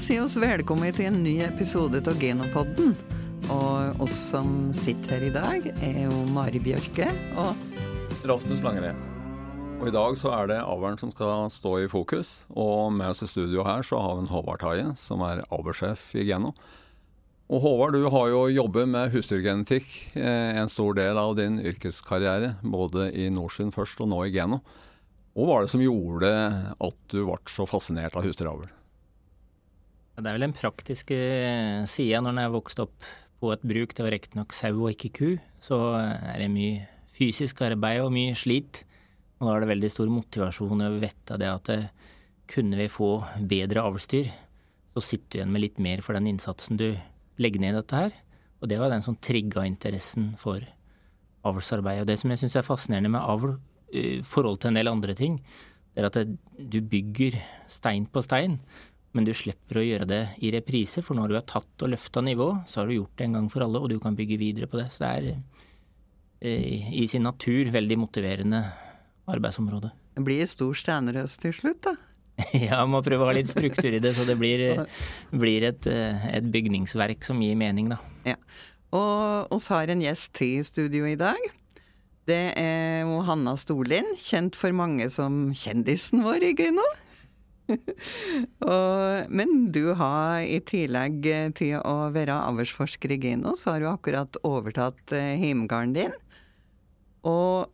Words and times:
sier 0.00 0.22
oss 0.24 0.38
velkommen 0.40 0.94
til 0.96 1.10
en 1.10 1.18
ny 1.20 1.34
episode 1.44 2.00
av 2.08 2.16
Genopodden. 2.22 2.94
Og 3.52 4.00
oss 4.00 4.14
som 4.30 4.70
sitter 4.76 5.18
her 5.18 5.26
i 5.26 5.32
dag, 5.34 5.66
er 5.84 5.98
jo 6.06 6.22
Mari 6.32 6.60
Bjørke 6.62 7.10
og 7.40 7.58
Rasmus 8.28 8.62
Langered. 8.64 8.96
Og 9.80 9.90
I 9.90 9.92
dag 9.92 10.16
så 10.16 10.32
er 10.38 10.48
det 10.48 10.58
avlen 10.62 10.96
som 11.00 11.12
skal 11.12 11.50
stå 11.52 11.74
i 11.82 11.90
fokus. 11.92 12.46
Og 12.48 12.88
med 12.96 13.12
oss 13.12 13.20
i 13.26 13.28
studio 13.28 13.66
her 13.68 13.84
så 13.84 14.00
har 14.00 14.16
vi 14.16 14.24
en 14.24 14.32
Håvard 14.32 14.64
Taie, 14.64 14.88
som 14.96 15.24
er 15.26 15.44
avlsjef 15.52 16.14
i 16.16 16.24
Geno. 16.30 16.54
Og 17.52 17.60
Håvard, 17.66 17.98
du 17.98 18.08
har 18.08 18.32
jo 18.32 18.46
jobbet 18.54 18.88
med 18.88 19.12
husdyrgenetikk 19.12 20.16
eh, 20.16 20.56
en 20.56 20.72
stor 20.72 20.96
del 20.96 21.20
av 21.20 21.36
din 21.36 21.60
yrkeskarriere. 21.60 22.54
Både 22.64 23.10
i 23.12 23.28
Norsund 23.28 23.76
først 23.76 24.00
og 24.00 24.14
nå 24.14 24.24
i 24.24 24.32
Geno. 24.32 24.62
Hva 25.36 25.52
var 25.52 25.64
det 25.64 25.74
som 25.76 25.84
gjorde 25.84 26.36
at 26.72 27.00
du 27.12 27.24
ble 27.26 27.40
så 27.52 27.68
fascinert 27.68 28.16
av 28.16 28.24
husdyravl? 28.24 28.70
Det 30.20 30.28
er 30.28 30.36
vel 30.36 30.46
den 30.48 30.56
praktiske 30.56 31.18
sida 31.88 32.20
når 32.20 32.34
en 32.34 32.42
er 32.44 32.52
vokst 32.52 32.80
opp 32.82 33.08
på 33.40 33.52
et 33.54 33.64
bruk. 33.64 33.94
Det 33.96 34.04
var 34.04 34.12
riktignok 34.14 34.54
sau 34.56 34.74
og 34.74 34.92
ikke 34.92 35.12
ku. 35.16 35.28
Så 35.64 35.78
er 35.96 36.42
det 36.42 36.50
mye 36.52 36.86
fysisk 37.16 37.62
arbeid 37.64 38.02
og 38.04 38.12
mye 38.14 38.36
slit. 38.38 38.82
Og 39.40 39.48
da 39.48 39.54
er 39.54 39.64
det 39.64 39.70
veldig 39.72 39.90
stor 39.92 40.12
motivasjon 40.12 40.84
vettet 41.00 41.32
av 41.36 41.40
det 41.40 41.50
at 41.52 41.72
kunne 42.50 42.76
vi 42.76 42.90
få 42.90 43.12
bedre 43.48 43.84
avlsdyr, 43.86 44.28
så 44.90 45.02
sitter 45.06 45.30
du 45.30 45.38
igjen 45.38 45.54
med 45.54 45.62
litt 45.62 45.78
mer 45.80 46.02
for 46.02 46.18
den 46.18 46.26
innsatsen 46.32 46.80
du 46.80 46.88
legger 47.40 47.62
ned 47.62 47.76
i 47.76 47.78
dette 47.78 47.96
her. 47.96 48.14
Og 48.60 48.68
det 48.68 48.80
var 48.80 48.90
den 48.92 49.04
som 49.04 49.16
trigga 49.16 49.64
interessen 49.64 50.34
for 50.40 50.64
avlsarbeid. 51.46 52.02
Og 52.02 52.10
det 52.10 52.18
som 52.20 52.32
jeg 52.32 52.42
syns 52.42 52.58
er 52.58 52.66
fascinerende 52.66 53.12
med 53.14 53.22
avl 53.22 53.54
i 53.96 54.20
forhold 54.26 54.60
til 54.60 54.72
en 54.72 54.80
del 54.80 54.90
andre 54.90 55.14
ting, 55.16 55.38
det 55.94 56.02
er 56.02 56.10
at 56.10 56.34
du 56.70 56.78
bygger 56.86 57.38
stein 57.70 58.04
på 58.10 58.22
stein 58.22 58.58
men 59.16 59.26
du 59.26 59.32
slipper 59.34 59.80
å 59.80 59.84
gjøre 59.84 60.06
det 60.06 60.20
i 60.46 60.52
reprise, 60.54 61.02
for 61.02 61.18
når 61.18 61.32
du 61.32 61.38
har 61.38 61.46
tatt 61.48 61.82
og 61.82 61.90
løfta 61.90 62.22
nivå, 62.22 62.52
så 62.70 62.80
har 62.80 62.90
du 62.90 62.98
gjort 63.00 63.16
det 63.18 63.26
en 63.26 63.40
gang 63.40 63.48
for 63.50 63.64
alle, 63.64 63.80
og 63.82 63.90
du 63.90 63.98
kan 64.02 64.18
bygge 64.18 64.38
videre 64.38 64.70
på 64.70 64.78
det. 64.78 64.86
Så 64.94 65.02
det 65.02 65.10
er 65.10 65.26
eh, 66.46 66.92
i 67.02 67.08
sin 67.10 67.26
natur 67.26 67.72
veldig 67.74 67.98
motiverende 67.98 68.62
arbeidsområde. 69.30 69.90
Det 70.14 70.26
blir 70.26 70.46
stor 70.50 70.78
steinerøst 70.78 71.42
til 71.42 71.56
slutt, 71.56 71.82
da. 71.88 71.96
ja, 72.68 72.78
må 72.88 73.02
prøve 73.04 73.26
å 73.26 73.30
ha 73.30 73.36
litt 73.36 73.50
struktur 73.50 73.90
i 73.90 74.00
det, 74.02 74.14
så 74.16 74.24
det 74.28 74.38
blir, 74.38 74.84
blir 75.42 75.66
et, 75.72 75.90
eh, 75.90 76.30
et, 76.30 76.46
bygningsverk 76.54 77.26
som 77.26 77.42
gir 77.42 77.58
mening, 77.58 77.90
da. 77.90 77.98
Ja. 78.28 78.38
Og 78.94 79.52
oss 79.54 79.70
har 79.70 79.90
en 79.90 80.02
gjest 80.02 80.34
til 80.38 80.60
i 80.60 80.66
studio 80.66 81.06
i 81.06 81.18
dag. 81.18 81.38
Det 82.30 82.42
er 82.58 83.10
Hanna 83.26 83.56
Storlien, 83.58 84.06
kjent 84.22 84.58
for 84.58 84.74
mange 84.76 85.06
som 85.10 85.48
kjendisen 85.56 86.22
vår 86.22 86.46
i 86.46 86.54
Gøyno. 86.58 86.84
og, 88.72 89.30
men 89.32 89.68
du 89.74 89.92
har 89.98 90.40
i 90.44 90.58
tillegg 90.66 91.22
til 91.58 91.76
å 91.80 92.10
være 92.14 92.40
avlsforsker 92.50 93.14
i 93.16 93.20
Geno, 93.22 93.54
så 93.58 93.74
har 93.74 93.84
du 93.84 93.90
akkurat 93.90 94.40
overtatt 94.46 95.14
hjemgården 95.14 95.94
din. 95.96 96.18
Og 97.26 97.70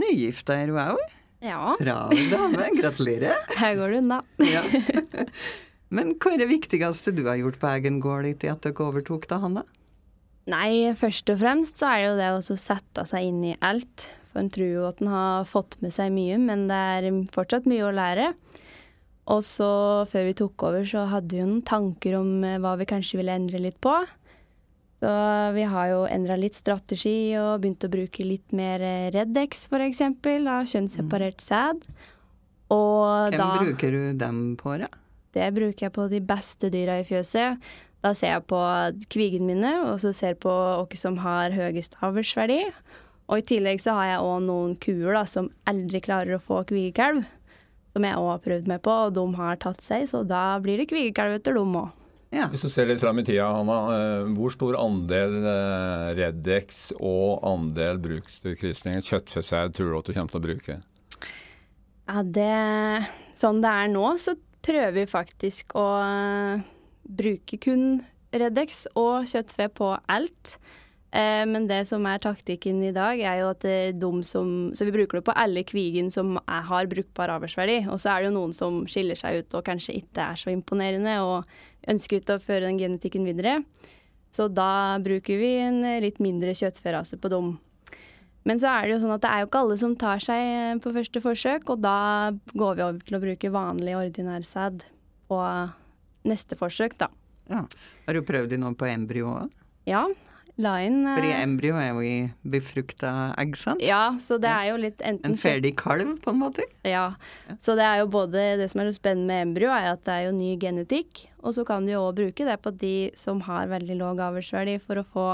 nygifta 0.00 0.58
er 0.62 0.72
du 0.72 0.80
òg. 0.80 1.20
Ja. 1.44 1.74
Travel 1.76 2.30
dame. 2.30 2.68
Gratulerer. 2.78 3.36
Her 3.60 3.76
går 3.76 3.94
det 3.94 4.02
unna. 4.04 4.22
ja. 4.48 4.64
Men 5.94 6.16
hva 6.18 6.32
er 6.34 6.40
det 6.42 6.50
viktigste 6.50 7.12
du 7.14 7.22
har 7.28 7.38
gjort 7.38 7.60
på 7.62 7.68
egen 7.70 8.00
gård 8.02 8.26
etter 8.26 8.50
at 8.50 8.64
dere 8.64 8.86
overtok 8.88 9.28
da, 9.30 9.38
Hanna? 9.44 9.62
Nei, 10.50 10.90
først 10.98 11.30
og 11.30 11.38
fremst 11.40 11.78
så 11.78 11.92
er 11.92 12.00
det 12.00 12.08
jo 12.08 12.16
det 12.18 12.30
å 12.34 12.56
sette 12.58 13.04
seg 13.06 13.28
inn 13.28 13.44
i 13.46 13.54
alt. 13.64 14.08
For 14.26 14.42
en 14.42 14.50
tror 14.52 14.72
jo 14.72 14.88
at 14.88 14.98
en 15.04 15.12
har 15.12 15.46
fått 15.46 15.76
med 15.84 15.94
seg 15.94 16.10
mye, 16.16 16.40
men 16.40 16.66
det 16.68 16.80
er 16.96 17.06
fortsatt 17.36 17.68
mye 17.70 17.86
å 17.86 17.92
lære. 17.94 18.32
Og 19.32 19.40
så, 19.44 19.70
før 20.10 20.26
vi 20.28 20.36
tok 20.36 20.66
over, 20.68 20.84
så 20.84 21.06
hadde 21.08 21.32
vi 21.32 21.40
jo 21.40 21.48
noen 21.48 21.64
tanker 21.64 22.18
om 22.18 22.44
eh, 22.44 22.58
hva 22.60 22.74
vi 22.80 22.88
kanskje 22.88 23.20
ville 23.22 23.36
endre 23.38 23.62
litt 23.62 23.78
på. 23.84 23.94
Så 25.04 25.12
vi 25.56 25.64
har 25.68 25.88
jo 25.90 26.02
endra 26.08 26.36
litt 26.40 26.56
strategi 26.56 27.34
og 27.36 27.62
begynt 27.62 27.84
å 27.84 27.92
bruke 27.92 28.24
litt 28.24 28.52
mer 28.56 28.84
eh, 28.84 29.08
Reddex, 29.14 29.66
f.eks. 29.70 30.02
Av 30.04 30.68
kjønnsseparert 30.68 31.40
mm. 31.40 31.46
sæd. 31.46 31.88
Og 32.74 33.32
Hvem 33.32 33.40
da 33.40 33.48
bruker 33.62 33.96
du 33.96 34.02
dem 34.20 34.44
på, 34.60 34.76
da? 34.80 34.90
Det 35.34 35.48
bruker 35.56 35.88
jeg 35.88 35.94
på 35.96 36.06
de 36.12 36.20
beste 36.24 36.70
dyra 36.72 37.00
i 37.00 37.06
fjøset. 37.08 37.64
Da 38.04 38.12
ser 38.16 38.34
jeg 38.34 38.44
på 38.52 38.60
kvigene 39.12 39.48
mine, 39.48 39.72
og 39.88 39.96
så 40.02 40.12
ser 40.12 40.34
jeg 40.34 40.42
på 40.44 40.52
hvem 40.52 41.00
som 41.00 41.16
har 41.24 41.54
høyest 41.56 41.96
avlsverdi. 42.04 42.60
Og 43.32 43.40
i 43.40 43.46
tillegg 43.48 43.80
så 43.80 43.96
har 43.96 44.10
jeg 44.10 44.24
òg 44.28 44.44
noen 44.44 44.76
kuer 44.76 45.16
da, 45.16 45.24
som 45.24 45.48
aldri 45.68 46.02
klarer 46.04 46.36
å 46.36 46.42
få 46.44 46.60
kvigekalv 46.68 47.24
som 47.94 48.06
jeg 48.06 48.18
òg 48.18 48.30
har 48.32 48.40
prøvd 48.42 48.70
meg 48.72 48.80
på, 48.84 48.94
og 49.06 49.12
de 49.14 49.24
har 49.38 49.60
tatt 49.62 49.84
seg, 49.84 50.08
så 50.10 50.24
da 50.26 50.46
blir 50.62 50.82
det 50.82 50.90
kvigekalv 50.90 51.38
etter 51.38 51.54
dem 51.56 51.76
òg. 51.78 51.92
Ja. 52.34 52.48
Hvis 52.50 52.64
du 52.66 52.70
ser 52.72 52.88
litt 52.90 52.98
fram 52.98 53.20
i 53.20 53.24
tida, 53.26 53.46
Hanna, 53.54 53.76
eh, 53.94 54.30
hvor 54.34 54.50
stor 54.50 54.74
andel 54.80 55.36
eh, 55.46 56.08
Redex 56.18 56.88
og 56.96 57.44
andel 57.46 58.00
brukskrysninger, 58.02 59.04
kjøttfesau 59.06 59.70
tror 59.70 59.92
du 59.92 59.98
at 60.00 60.08
du 60.08 60.16
kommer 60.16 60.34
til 60.34 60.40
å 60.40 60.46
bruke? 60.48 60.80
Ja, 62.04 62.24
det 62.26 62.50
Sånn 63.34 63.62
det 63.64 63.70
er 63.70 63.88
nå, 63.90 64.02
så 64.22 64.36
prøver 64.64 64.92
vi 64.94 65.06
faktisk 65.10 65.74
å 65.78 65.86
eh, 66.02 66.66
bruke 67.06 67.58
kun 67.62 68.02
Redex 68.34 68.84
og 68.98 69.28
kjøttfe 69.30 69.70
på 69.74 69.92
alt. 70.10 70.56
Eh, 71.14 71.44
men 71.46 71.68
det 71.70 71.84
som 71.86 72.02
er 72.10 72.22
taktikken 72.22 72.80
i 72.82 72.92
dag, 72.94 73.20
er 73.22 73.42
jo 73.42 73.50
at 73.52 73.62
de 73.94 74.12
som 74.26 74.72
Så 74.74 74.86
vi 74.88 74.94
bruker 74.96 75.20
det 75.20 75.26
på 75.28 75.36
alle 75.38 75.62
kvigen 75.62 76.10
som 76.10 76.36
er, 76.42 76.62
har 76.66 76.90
brukbar 76.90 77.30
avlsverdi. 77.36 77.84
Og 77.86 78.00
så 78.02 78.10
er 78.10 78.22
det 78.22 78.32
jo 78.32 78.38
noen 78.38 78.56
som 78.56 78.82
skiller 78.90 79.18
seg 79.18 79.44
ut 79.44 79.54
og 79.54 79.66
kanskje 79.66 79.98
ikke 80.00 80.32
er 80.32 80.40
så 80.40 80.50
imponerende 80.50 81.20
og 81.22 81.44
ønsker 81.86 82.18
ikke 82.18 82.38
å 82.38 82.42
føre 82.42 82.66
den 82.66 82.80
genetikken 82.80 83.28
videre. 83.28 83.60
Så 84.34 84.48
da 84.50 84.98
bruker 84.98 85.38
vi 85.38 85.52
en 85.62 85.84
litt 86.02 86.18
mindre 86.18 86.56
kjøttferase 86.58 87.20
på 87.22 87.30
dem. 87.30 87.54
Men 88.44 88.60
så 88.60 88.72
er 88.72 88.84
det 88.84 88.96
jo 88.96 89.02
sånn 89.04 89.14
at 89.14 89.22
det 89.24 89.30
er 89.30 89.42
jo 89.42 89.48
ikke 89.48 89.60
alle 89.64 89.76
som 89.80 89.94
tar 89.96 90.20
seg 90.20 90.82
på 90.84 90.92
første 90.92 91.22
forsøk, 91.24 91.70
og 91.72 91.80
da 91.84 91.98
går 92.52 92.76
vi 92.76 92.84
over 92.84 93.06
til 93.06 93.16
å 93.16 93.22
bruke 93.22 93.52
vanlig 93.54 93.94
ordinær 93.96 94.44
sæd 94.44 94.84
på 95.30 95.38
neste 96.28 96.58
forsøk, 96.58 96.98
da. 97.00 97.08
Ja. 97.48 97.62
Har 98.08 98.16
du 98.16 98.24
prøvd 98.24 98.52
de 98.52 98.58
nå 98.60 98.72
på 98.76 98.88
embryo 98.88 99.32
òg? 99.32 99.54
Ja, 99.88 100.06
la 100.62 100.74
inn 100.84 101.00
uh, 101.02 101.16
Fordi 101.16 101.32
embryo 101.34 101.78
er 101.80 101.88
jo 101.90 102.02
i 102.04 102.14
befrukta 102.54 103.10
egg, 103.40 103.56
sant? 103.58 103.82
Ja, 103.82 104.14
så 104.20 104.38
det 104.42 104.50
er 104.50 104.68
jo 104.70 104.78
litt 104.80 105.02
enten 105.02 105.34
En 105.34 105.40
ferdig 105.40 105.74
kalv, 105.80 106.14
på 106.22 106.34
en 106.34 106.40
måte? 106.42 106.66
Ja. 106.86 107.08
ja. 107.48 107.56
Så 107.62 107.74
det 107.78 107.86
er 107.88 108.02
jo 108.02 108.10
både 108.12 108.44
Det 108.60 108.68
som 108.70 108.82
er 108.82 108.90
så 108.90 108.98
spennende 109.00 109.30
med 109.32 109.48
embryo, 109.48 109.72
er 109.74 109.92
at 109.94 110.04
det 110.06 110.14
er 110.14 110.26
jo 110.28 110.36
ny 110.36 110.54
genetikk. 110.60 111.26
Og 111.42 111.56
så 111.56 111.66
kan 111.68 111.86
du 111.86 111.94
jo 111.94 112.04
òg 112.08 112.20
bruke 112.20 112.46
det 112.46 112.58
på 112.62 112.74
de 112.78 112.96
som 113.18 113.42
har 113.48 113.70
veldig 113.72 113.98
låg 114.00 114.22
avlsverdi, 114.22 114.78
for 114.82 115.00
å 115.00 115.06
få 115.06 115.28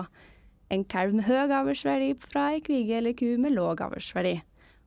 en 0.71 0.87
kalv 0.87 1.17
med 1.19 1.27
høy 1.27 1.51
avlsverdi 1.51 2.15
fra 2.23 2.53
ei 2.55 2.63
kvige 2.65 3.01
eller 3.01 3.17
ku 3.19 3.27
med 3.43 3.57
låg 3.57 3.83
avlsverdi. 3.85 4.39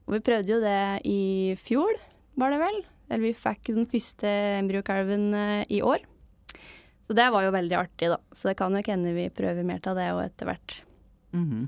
Og 0.04 0.18
vi 0.18 0.24
prøvde 0.24 0.52
jo 0.52 0.60
det 0.60 1.04
i 1.08 1.20
fjor, 1.60 1.94
var 2.40 2.52
det 2.52 2.60
vel? 2.60 2.82
Eller 3.10 3.28
vi 3.28 3.36
fikk 3.36 3.70
den 3.76 3.88
første 3.88 4.28
embryokalven 4.58 5.30
uh, 5.36 5.62
i 5.68 5.80
år. 5.84 6.04
Så 7.04 7.16
det 7.16 7.28
var 7.30 7.44
jo 7.44 7.52
veldig 7.54 7.76
artig, 7.76 8.10
da. 8.14 8.18
Så 8.32 8.50
det 8.50 8.58
kan 8.58 8.72
nok 8.72 8.88
hende 8.88 9.12
vi 9.16 9.30
prøver 9.32 9.66
mer 9.66 9.82
av 9.90 9.98
det 9.98 10.10
òg 10.12 10.22
etter 10.24 10.48
hvert. 10.48 10.82
Mm 11.34 11.48
-hmm. 11.50 11.66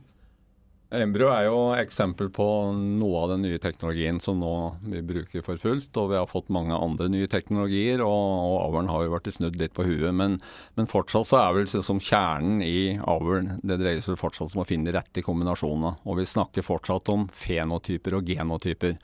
Embryo 0.94 1.32
er 1.34 1.48
jo 1.48 1.74
eksempel 1.74 2.28
på 2.30 2.44
noe 2.70 3.22
av 3.24 3.32
den 3.32 3.42
nye 3.42 3.58
teknologien 3.58 4.20
som 4.22 4.38
nå 4.38 4.76
vi 4.86 5.00
bruker 5.02 5.42
for 5.42 5.58
fullt. 5.58 5.90
Og 5.98 6.12
vi 6.12 6.16
har 6.16 6.28
fått 6.30 6.48
mange 6.54 6.78
andre 6.78 7.08
nye 7.10 7.26
teknologier, 7.26 8.00
og, 8.04 8.12
og 8.46 8.56
avlen 8.68 8.90
har 8.92 9.02
jo 9.02 9.14
vært 9.16 9.32
snudd 9.34 9.58
litt 9.58 9.74
på 9.74 9.82
huet. 9.82 10.14
Men, 10.14 10.38
men 10.78 10.86
fortsatt 10.86 11.26
så 11.26 11.40
er 11.40 11.56
vel 11.58 11.66
som 11.66 11.98
kjernen 11.98 12.62
i 12.62 13.00
avlen 13.02 13.58
Det 13.66 13.80
dreier 13.82 14.00
seg 14.04 14.20
fortsatt 14.20 14.54
om 14.54 14.62
å 14.62 14.68
finne 14.68 14.86
de 14.86 14.94
rette 14.94 15.24
kombinasjonene. 15.26 15.96
Og 16.06 16.20
vi 16.20 16.28
snakker 16.30 16.62
fortsatt 16.62 17.10
om 17.10 17.26
fenotyper 17.34 18.14
og 18.14 18.30
genotyper. 18.30 18.94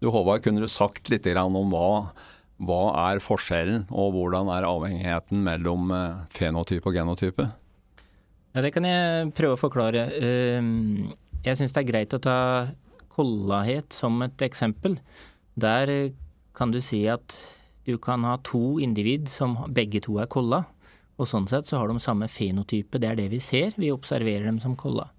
Du 0.00 0.08
Håvard, 0.08 0.42
kunne 0.44 0.64
du 0.64 0.68
sagt 0.72 1.10
litt 1.12 1.28
om 1.36 1.70
hva 1.72 2.12
hva 2.56 2.82
er 3.10 3.20
forskjellen, 3.20 3.84
og 3.92 4.14
hvordan 4.14 4.48
er 4.54 4.64
avhengigheten 4.64 5.42
mellom 5.44 5.90
eh, 5.92 6.24
fenotype 6.32 6.88
og 6.88 6.96
genotype? 6.96 7.48
Ja, 8.54 8.62
Det 8.64 8.72
kan 8.72 8.88
jeg 8.88 9.32
prøve 9.36 9.58
å 9.58 9.60
forklare. 9.60 10.06
Ehm, 10.16 11.10
jeg 11.44 11.58
syns 11.58 11.74
det 11.76 11.82
er 11.82 11.90
greit 11.90 12.16
å 12.16 12.22
ta 12.22 12.38
kollahet 13.12 13.92
som 13.92 14.16
et 14.24 14.40
eksempel. 14.40 14.96
Der 15.54 15.92
eh, 15.92 16.14
kan 16.56 16.72
du 16.72 16.80
si 16.80 17.04
at 17.12 17.36
du 17.84 17.98
kan 18.00 18.24
ha 18.24 18.38
to 18.42 18.78
individ 18.82 19.28
som 19.28 19.58
begge 19.68 20.00
to 20.00 20.16
er 20.18 20.30
kolla. 20.32 20.64
Og 21.20 21.28
sånn 21.28 21.48
sett 21.48 21.68
så 21.68 21.80
har 21.80 21.88
de 21.88 22.00
samme 22.00 22.28
fenotype, 22.28 22.98
det 23.00 23.08
er 23.08 23.20
det 23.20 23.28
vi 23.32 23.40
ser, 23.40 23.76
vi 23.76 23.92
observerer 23.92 24.48
dem 24.48 24.58
som 24.60 24.76
kolla. 24.76 25.10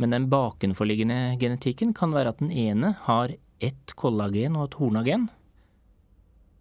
Men 0.00 0.12
den 0.12 0.28
bakenforliggende 0.32 1.36
genetikken 1.40 1.92
kan 1.96 2.12
være 2.12 2.32
at 2.32 2.40
den 2.40 2.52
ene 2.52 2.94
har 3.06 3.32
ett 3.64 3.96
kollagen 3.96 4.56
og 4.56 4.68
et 4.68 4.78
hornagen, 4.80 5.28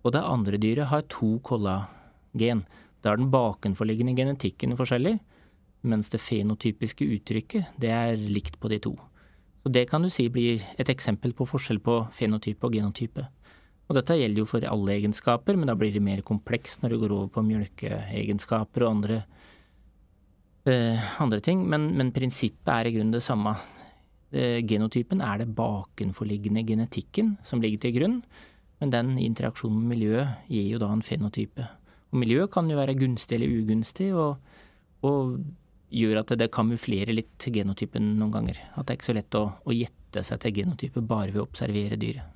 og 0.03 0.11
det 0.15 0.23
andre 0.23 0.59
dyret 0.59 0.91
har 0.91 1.05
to 1.11 1.37
kollagen. 1.43 2.63
Da 3.03 3.13
er 3.13 3.19
den 3.19 3.31
bakenforliggende 3.31 4.15
genetikken 4.15 4.75
forskjellig, 4.79 5.17
mens 5.83 6.11
det 6.11 6.21
fenotypiske 6.23 7.07
uttrykket 7.17 7.73
det 7.79 7.91
er 7.91 8.19
likt 8.19 8.59
på 8.59 8.71
de 8.71 8.79
to. 8.83 8.93
Så 9.63 9.71
Det 9.71 9.89
kan 9.89 10.01
du 10.01 10.09
si 10.09 10.27
blir 10.27 10.63
et 10.77 10.89
eksempel 10.89 11.33
på 11.33 11.47
forskjell 11.47 11.79
på 11.79 12.07
fenotype 12.11 12.67
og 12.67 12.73
genotype. 12.75 13.27
Og 13.87 13.95
dette 13.95 14.15
gjelder 14.17 14.43
jo 14.43 14.47
for 14.47 14.63
alle 14.67 14.95
egenskaper, 14.97 15.55
men 15.55 15.67
da 15.67 15.75
blir 15.75 15.93
det 15.93 16.03
mer 16.03 16.21
komplekst 16.21 16.83
når 16.83 16.93
du 16.93 16.99
går 16.99 17.13
over 17.15 17.29
på 17.31 17.43
mjølkeegenskaper 17.47 18.83
og 18.83 18.91
andre, 18.91 19.23
eh, 20.65 20.99
andre 21.21 21.39
ting. 21.39 21.67
Men, 21.69 21.91
men, 21.95 22.11
prinsippet 22.11 22.71
er 22.73 22.87
i 22.87 22.95
grunnen 22.95 23.11
det 23.11 23.23
samme. 23.23 23.55
Eh, 24.31 24.59
genotypen 24.63 25.21
er 25.21 25.43
det 25.43 25.55
bakenforliggende 25.55 26.65
genetikken 26.67 27.37
som 27.43 27.61
ligger 27.61 27.79
til 27.79 27.95
grunn, 27.99 28.23
men 28.83 28.91
den 28.91 29.15
interaksjonen 29.15 29.79
med 29.79 29.95
miljøet 29.95 30.47
gir 30.51 30.73
jo 30.73 30.79
da 30.81 30.89
en 30.91 31.05
fenotype. 31.05 31.63
Og 32.11 32.19
miljøet 32.19 32.51
kan 32.51 32.67
jo 32.67 32.75
være 32.75 32.97
gunstig 32.99 33.37
eller 33.37 33.53
ugunstig, 33.61 34.09
og, 34.11 34.41
og 35.07 35.37
gjør 35.93 36.19
at 36.19 36.33
det 36.41 36.49
kamuflerer 36.51 37.15
litt 37.15 37.47
genotypen 37.47 38.17
noen 38.19 38.33
ganger. 38.33 38.59
At 38.75 38.89
det 38.89 38.91
er 38.91 38.99
ikke 38.99 39.07
så 39.07 39.15
lett 39.15 39.37
å, 39.39 39.45
å 39.63 39.75
gjette 39.77 40.25
seg 40.27 40.41
til 40.43 40.55
genotype 40.57 41.03
bare 41.07 41.31
ved 41.31 41.39
å 41.39 41.45
observere 41.47 41.95
dyret. 42.01 42.27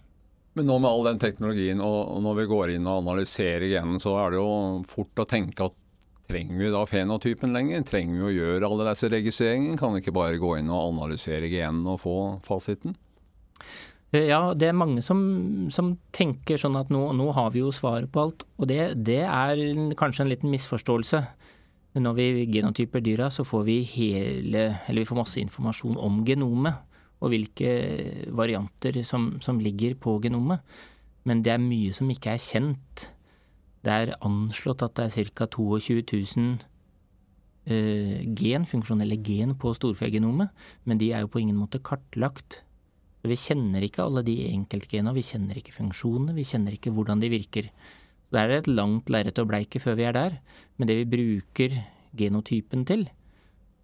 Men 0.55 0.71
nå 0.71 0.77
med 0.79 0.89
all 0.89 1.03
den 1.09 1.19
teknologien, 1.21 1.83
og 1.83 2.15
når 2.23 2.39
vi 2.39 2.47
går 2.49 2.71
inn 2.77 2.87
og 2.87 3.03
analyserer 3.03 3.67
genen, 3.69 3.99
så 4.01 4.15
er 4.23 4.31
det 4.33 4.39
jo 4.39 4.47
fort 4.89 5.21
å 5.21 5.27
tenke 5.29 5.67
at 5.67 5.75
trenger 6.31 6.63
vi 6.63 6.71
da 6.73 6.85
fenotypen 6.87 7.53
lenger? 7.53 7.83
Trenger 7.91 8.21
vi 8.21 8.25
å 8.29 8.33
gjøre 8.37 8.71
alle 8.71 8.87
disse 8.93 9.11
registreringene? 9.11 9.77
Kan 9.83 9.93
vi 9.93 10.01
ikke 10.05 10.15
bare 10.15 10.39
gå 10.39 10.55
inn 10.61 10.71
og 10.71 10.93
analysere 10.95 11.51
genene 11.51 11.97
og 11.97 12.01
få 12.07 12.17
fasiten? 12.47 12.95
Eh, 14.15 14.29
ja, 14.29 14.53
det 14.55 14.69
er 14.69 14.77
mange 14.77 15.03
som, 15.03 15.19
som 15.73 15.95
tenker 16.15 16.59
sånn 16.59 16.77
at 16.79 16.91
nå, 16.93 17.01
nå, 17.17 17.27
har 17.35 17.51
vi 17.55 17.63
jo 17.63 17.73
svaret 17.75 18.11
på 18.11 18.23
alt. 18.23 18.47
Og 18.57 18.69
det, 18.71 18.81
det 19.07 19.23
er 19.25 19.61
kanskje 19.99 20.25
en 20.25 20.31
liten 20.31 20.53
misforståelse. 20.53 21.23
Når 21.97 22.13
vi 22.13 22.45
genotyper 22.53 23.01
dyra, 23.01 23.31
så 23.33 23.43
får 23.47 23.63
vi 23.65 23.79
hele, 23.89 24.67
vi 24.85 25.07
får 25.07 25.17
masse 25.17 25.41
informasjon 25.41 25.97
om 25.97 26.21
genomet 26.27 26.83
og 27.17 27.31
hvilke 27.33 27.71
varianter 28.37 28.99
som, 29.07 29.31
som 29.41 29.57
ligger 29.57 29.95
på 29.97 30.19
genomet. 30.21 30.61
Men 31.25 31.41
det 31.43 31.55
er 31.55 31.63
mye 31.63 31.95
som 31.95 32.09
ikke 32.13 32.35
er 32.35 32.43
kjent. 32.43 33.07
Det 33.81 33.93
er 33.93 34.13
anslått 34.25 34.83
at 34.85 34.93
det 34.99 35.07
er 35.07 35.31
ca. 35.33 35.47
22 35.49 36.03
000 36.37 36.59
uh, 37.71 38.19
gen, 38.37 38.69
funksjonelle 38.69 39.17
gen 39.25 39.55
på 39.59 39.73
storfegenomet, 39.77 40.53
men 40.85 41.01
de 41.01 41.11
er 41.13 41.25
jo 41.25 41.31
på 41.33 41.41
ingen 41.41 41.57
måte 41.57 41.81
kartlagt. 41.81 42.61
Vi 43.25 43.35
kjenner 43.39 43.83
ikke 43.83 44.05
alle 44.05 44.23
de 44.23 44.35
enkeltgenene, 44.51 45.15
vi 45.15 45.25
kjenner 45.25 45.57
ikke 45.59 45.75
funksjonene, 45.75 46.35
vi 46.37 46.45
kjenner 46.47 46.75
ikke 46.77 46.93
hvordan 46.95 47.23
de 47.23 47.31
virker. 47.33 47.69
Det 48.27 48.39
er 48.39 48.53
et 48.57 48.69
langt 48.69 49.09
lerret 49.11 49.39
å 49.39 49.47
bleike 49.47 49.81
før 49.81 49.97
vi 49.99 50.05
er 50.07 50.15
der, 50.15 50.37
men 50.77 50.89
det 50.89 50.99
vi 50.99 51.09
bruker 51.15 51.75
genotypen 52.17 52.85
til, 52.87 53.07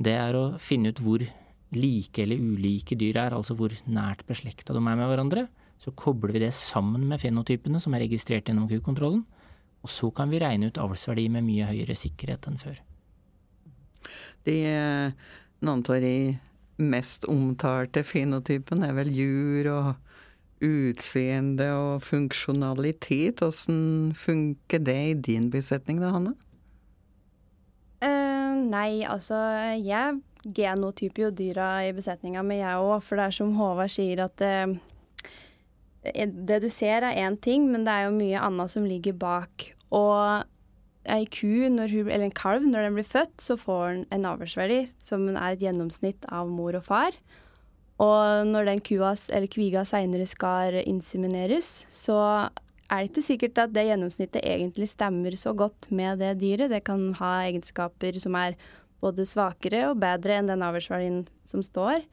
det 0.04 0.14
er 0.20 0.36
å 0.38 0.46
finne 0.62 0.92
ut 0.92 1.02
hvor 1.04 1.24
like 1.74 2.22
eller 2.22 2.42
ulike 2.42 2.98
dyr 3.00 3.18
er, 3.18 3.36
altså 3.36 3.56
hvor 3.58 3.74
nært 3.90 4.26
beslekta 4.30 4.76
de 4.76 4.82
er 4.82 4.98
med 5.00 5.10
hverandre. 5.10 5.48
Så 5.82 5.94
kobler 5.98 6.36
vi 6.36 6.44
det 6.44 6.54
sammen 6.56 7.08
med 7.10 7.22
fenotypene 7.22 7.82
som 7.82 7.96
er 7.96 8.06
registrert 8.06 8.48
gjennom 8.48 8.70
kukontrollen, 8.70 9.24
og 9.84 9.92
så 9.92 10.10
kan 10.16 10.32
vi 10.32 10.40
regne 10.40 10.70
ut 10.72 10.80
avlsverdi 10.80 11.28
med 11.34 11.44
mye 11.48 11.68
høyere 11.68 11.96
sikkerhet 11.98 12.48
enn 12.48 12.62
før. 12.62 12.80
De 14.48 14.58
de 16.04 16.16
mest 16.82 17.28
omtalte 17.30 18.04
fenotypen 18.06 18.84
er 18.86 18.96
vel 18.98 19.12
jur 19.14 19.70
og 19.74 19.94
utseende 20.64 21.68
og 21.76 22.04
funksjonalitet. 22.06 23.44
Åssen 23.46 24.14
funker 24.16 24.84
det 24.84 25.00
i 25.10 25.16
din 25.32 25.50
besetning 25.54 26.02
da, 26.02 26.14
Hanne? 26.16 26.36
Uh, 28.04 28.56
nei, 28.68 29.04
altså 29.08 29.38
jeg 29.80 30.20
genotyper 30.44 31.28
jo 31.28 31.34
dyra 31.36 31.68
i 31.88 31.94
besetninga 31.96 32.44
mi, 32.46 32.60
jeg 32.62 32.80
òg. 32.80 32.98
For 33.04 33.20
det 33.20 33.28
er 33.28 33.38
som 33.38 33.54
Håvard 33.60 33.94
sier, 33.94 34.26
at 34.26 34.36
det, 34.40 34.56
det 36.34 36.64
du 36.64 36.70
ser 36.72 37.06
er 37.08 37.22
én 37.24 37.38
ting, 37.40 37.70
men 37.72 37.86
det 37.88 37.94
er 37.94 38.08
jo 38.08 38.18
mye 38.18 38.42
annet 38.44 38.74
som 38.74 38.88
ligger 38.88 39.16
bak. 39.20 39.70
Og 39.94 40.48
ei 41.10 41.26
ku, 41.28 41.48
hun, 41.66 41.80
eller 41.80 42.26
en 42.26 42.36
kalv, 42.36 42.66
når 42.68 42.88
den 42.88 42.98
blir 42.98 43.08
født, 43.08 43.36
så 43.44 43.58
får 43.60 43.86
den 43.90 44.04
en 44.16 44.28
avlsverdi 44.30 44.86
som 45.04 45.26
er 45.34 45.54
et 45.54 45.64
gjennomsnitt 45.64 46.28
av 46.32 46.52
mor 46.52 46.78
og 46.80 46.86
far. 46.88 47.18
Og 48.04 48.48
når 48.50 48.70
den 48.72 48.84
kua 48.84 49.14
eller 49.30 49.50
kviga 49.52 49.84
seinere 49.88 50.26
skal 50.28 50.80
insemineres, 50.82 51.86
så 51.94 52.18
er 52.90 53.02
det 53.02 53.12
ikke 53.12 53.26
sikkert 53.26 53.62
at 53.64 53.74
det 53.76 53.88
gjennomsnittet 53.88 54.44
egentlig 54.44 54.90
stemmer 54.92 55.36
så 55.40 55.54
godt 55.58 55.90
med 55.92 56.20
det 56.24 56.36
dyret. 56.42 56.72
Det 56.74 56.84
kan 56.88 57.12
ha 57.20 57.34
egenskaper 57.48 58.20
som 58.22 58.36
er 58.40 58.58
både 59.04 59.26
svakere 59.28 59.88
og 59.90 60.00
bedre 60.02 60.40
enn 60.40 60.52
den 60.52 60.64
avlsverdien 60.66 61.24
som 61.48 61.64
står. 61.66 62.04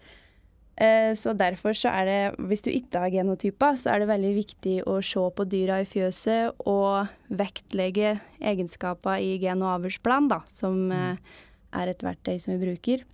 Eh, 0.80 1.12
så 1.14 1.34
derfor 1.36 1.74
så 1.76 1.90
er 1.92 2.06
det, 2.08 2.20
hvis 2.48 2.62
du 2.64 2.70
ikke 2.72 3.02
har 3.02 3.12
genotyper, 3.12 3.76
så 3.76 3.92
er 3.92 4.00
det 4.00 4.08
veldig 4.08 4.30
viktig 4.38 4.76
å 4.88 4.96
se 5.04 5.24
på 5.36 5.44
dyra 5.52 5.82
i 5.82 5.88
fjøset 5.88 6.62
og 6.70 7.10
vektlegge 7.28 8.14
egenskaper 8.40 9.20
i 9.20 9.34
gen- 9.42 9.60
og 9.60 9.74
avlsplan, 9.74 10.30
da, 10.32 10.40
som 10.48 10.86
mm. 10.88 10.96
Eh, 11.00 11.36
er 11.80 11.92
et 11.92 12.00
verktøy 12.02 12.40
som 12.42 12.54
vi 12.54 12.62
bruker. 12.64 13.04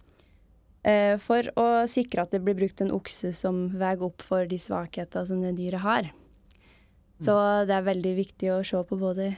Eh, 0.87 1.17
for 1.21 1.51
å 1.59 1.67
sikre 1.91 2.23
at 2.23 2.31
det 2.33 2.41
blir 2.47 2.57
brukt 2.57 2.81
en 2.81 2.95
okse 2.95 3.35
som 3.35 3.67
veier 3.75 4.07
opp 4.07 4.23
for 4.25 4.47
de 4.47 4.61
svakheter 4.63 5.27
som 5.27 5.43
det 5.43 5.57
dyret 5.59 5.83
har. 5.83 6.13
Så 7.19 7.35
mm. 7.35 7.67
det 7.67 7.75
er 7.75 7.91
veldig 7.91 8.15
viktig 8.23 8.55
å 8.55 8.63
se 8.65 8.79
på 8.87 9.01
både 9.01 9.35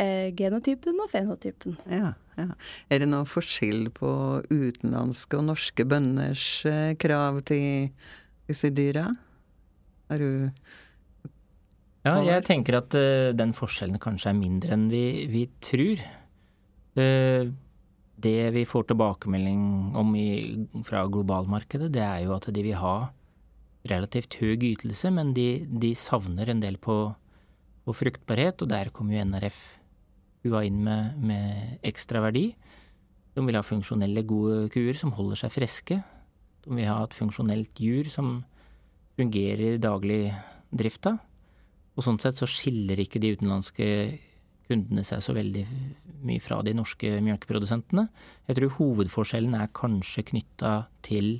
genotypen 0.00 1.00
og 1.02 1.10
fenotypen. 1.12 1.74
Ja. 1.90 2.14
Ja. 2.38 2.46
Er 2.88 3.02
det 3.02 3.08
noen 3.10 3.28
forskjell 3.28 3.88
på 3.94 4.10
utenlandske 4.50 5.38
og 5.40 5.48
norske 5.50 5.86
bønders 5.88 6.44
eh, 6.68 6.92
krav 7.00 7.42
til 7.48 7.90
disse 8.48 8.70
dyra? 8.74 9.08
Er 10.10 10.22
du 10.22 10.30
Ja, 12.06 12.16
jeg 12.24 12.46
tenker 12.46 12.78
at 12.78 12.94
uh, 12.96 13.30
den 13.36 13.52
forskjellen 13.52 14.00
kanskje 14.00 14.30
er 14.30 14.38
mindre 14.38 14.72
enn 14.72 14.86
vi, 14.88 15.26
vi 15.28 15.44
tror. 15.60 16.00
Uh, 16.96 17.50
det 18.20 18.50
vi 18.54 18.66
får 18.68 18.88
tilbakemelding 18.88 19.96
om 19.96 20.14
i, 20.16 20.66
fra 20.84 21.06
globalmarkedet, 21.08 21.90
det 21.92 22.02
er 22.04 22.24
jo 22.26 22.34
at 22.36 22.48
de 22.52 22.64
vil 22.64 22.78
ha 22.80 22.94
relativt 23.88 24.36
høy 24.40 24.56
ytelse, 24.72 25.12
men 25.14 25.32
de, 25.36 25.64
de 25.64 25.94
savner 25.96 26.50
en 26.52 26.60
del 26.60 26.76
på, 26.80 26.96
på 27.84 27.94
fruktbarhet, 27.96 28.60
og 28.60 28.72
der 28.72 28.92
kommer 28.92 29.16
jo 29.16 29.24
NRF 29.30 29.60
kua 30.44 30.62
inn 30.66 30.80
med, 30.84 31.18
med 31.20 31.80
ekstra 31.86 32.22
verdi. 32.24 32.50
De 33.36 33.44
vil 33.46 33.58
ha 33.58 33.64
funksjonelle, 33.64 34.26
gode 34.26 34.68
kuer 34.74 34.96
som 34.98 35.12
holder 35.16 35.42
seg 35.42 35.54
friske. 35.54 36.00
De 36.64 36.76
vil 36.76 36.88
ha 36.88 37.02
et 37.04 37.16
funksjonelt 37.16 37.80
jur 37.80 38.08
som 38.12 38.40
fungerer 39.20 39.76
i 39.76 39.82
dagligdrifta. 39.82 41.16
Og 41.96 42.06
sånn 42.06 42.20
sett 42.22 42.40
så 42.40 42.48
skiller 42.48 43.00
ikke 43.02 43.20
de 43.22 43.34
utenlandske 43.36 43.88
kundene 44.70 45.02
seg 45.06 45.22
så 45.24 45.34
veldig 45.34 45.64
mye 46.26 46.42
fra 46.42 46.60
de 46.64 46.74
norske 46.76 47.16
mjølkeprodusentene. 47.24 48.06
Jeg 48.48 48.58
tror 48.58 48.74
hovedforskjellen 48.78 49.56
er 49.58 49.72
kanskje 49.76 50.26
knytta 50.30 50.74
til 51.06 51.38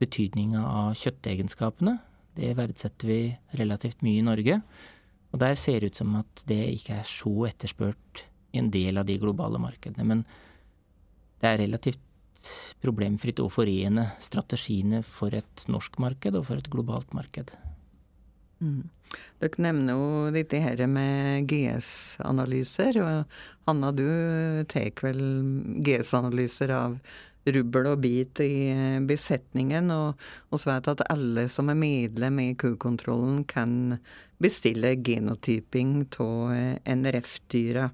betydninga 0.00 0.62
av 0.64 0.94
kjøttegenskapene. 0.98 1.98
Det 2.36 2.54
verdsetter 2.58 3.10
vi 3.10 3.20
relativt 3.58 4.04
mye 4.06 4.20
i 4.20 4.26
Norge. 4.26 4.60
Og 5.30 5.40
der 5.42 5.56
ser 5.58 5.80
det 5.80 5.92
ut 5.92 6.00
som 6.02 6.14
at 6.18 6.44
det 6.50 6.60
ikke 6.74 7.00
er 7.00 7.08
så 7.08 7.32
etterspurt 7.48 8.24
i 8.52 8.58
en 8.58 8.70
del 8.74 8.98
av 8.98 9.06
de 9.06 9.18
globale 9.22 9.60
markedene. 9.62 10.06
Men 10.06 10.24
det 11.40 11.50
er 11.50 11.62
relativt 11.62 12.00
problemfritt 12.80 13.40
å 13.42 13.50
forene 13.52 14.08
strategiene 14.22 15.02
for 15.06 15.34
et 15.36 15.66
norsk 15.68 16.00
marked 16.02 16.38
og 16.38 16.46
for 16.48 16.60
et 16.60 16.70
globalt 16.72 17.12
marked. 17.16 17.52
Mm. 18.60 18.82
Dere 19.40 19.64
nevner 19.64 19.96
jo 19.96 20.34
dette 20.34 20.60
her 20.62 20.84
med 20.86 21.48
GS-analyser. 21.50 23.00
og 23.02 23.40
Hanna, 23.66 23.90
du 23.90 24.06
tar 24.68 24.92
vel 25.02 25.24
GS-analyser 25.82 26.72
av 26.76 26.98
rubbel 27.48 27.88
og 27.88 28.02
bit 28.04 28.42
i 28.44 28.52
eh, 28.70 28.98
besetningen, 29.08 29.88
og 29.94 30.20
vi 30.52 30.60
vet 30.68 30.90
at 30.92 31.06
alle 31.10 31.46
som 31.50 31.72
er 31.72 31.78
medlem 31.78 32.38
i 32.42 32.50
kukontrollen 32.58 33.42
kan 33.48 33.96
bestille 34.40 34.92
genotyping 35.00 36.04
av 36.20 36.52
eh, 36.54 36.76
NRF-dyra. 36.84 37.88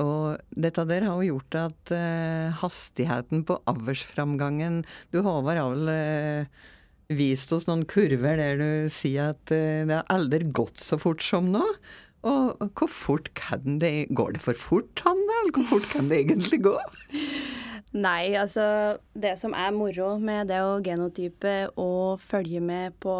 Og 0.00 0.40
dette 0.54 0.86
der 0.86 1.04
har 1.04 1.18
jo 1.18 1.34
gjort 1.34 1.56
at 1.58 1.90
uh, 1.90 2.54
hastigheten 2.60 3.42
på 3.42 3.56
avlsframgangen 3.66 4.84
Du 5.10 5.18
Håvard 5.18 5.58
har 5.58 5.72
vel 5.74 5.90
uh, 5.90 6.68
vist 7.10 7.52
oss 7.52 7.66
noen 7.68 7.86
kurver 7.90 8.38
der 8.38 8.60
du 8.60 8.70
sier 8.92 9.34
at 9.34 9.52
uh, 9.52 9.82
det 9.88 9.96
har 9.96 10.06
aldri 10.12 10.46
gått 10.54 10.80
så 10.82 10.98
fort 11.00 11.24
som 11.24 11.50
nå. 11.54 11.64
Og 12.20 12.60
hvor 12.76 12.90
fort 12.92 13.30
kan 13.32 13.78
det 13.80 14.10
Går 14.12 14.34
det 14.36 14.42
for 14.44 14.52
fort, 14.52 15.00
Hanne? 15.06 15.36
Eller 15.40 15.54
hvor 15.56 15.64
fort 15.70 15.86
kan 15.88 16.10
det 16.10 16.18
egentlig 16.26 16.60
gå? 16.66 16.76
Nei, 18.06 18.36
altså 18.38 18.98
det 19.18 19.32
som 19.40 19.54
er 19.56 19.72
moro 19.74 20.12
med 20.22 20.50
det 20.52 20.60
å 20.62 20.78
genotype 20.84 21.72
og 21.80 22.20
følge 22.22 22.60
med 22.62 22.94
på 23.02 23.14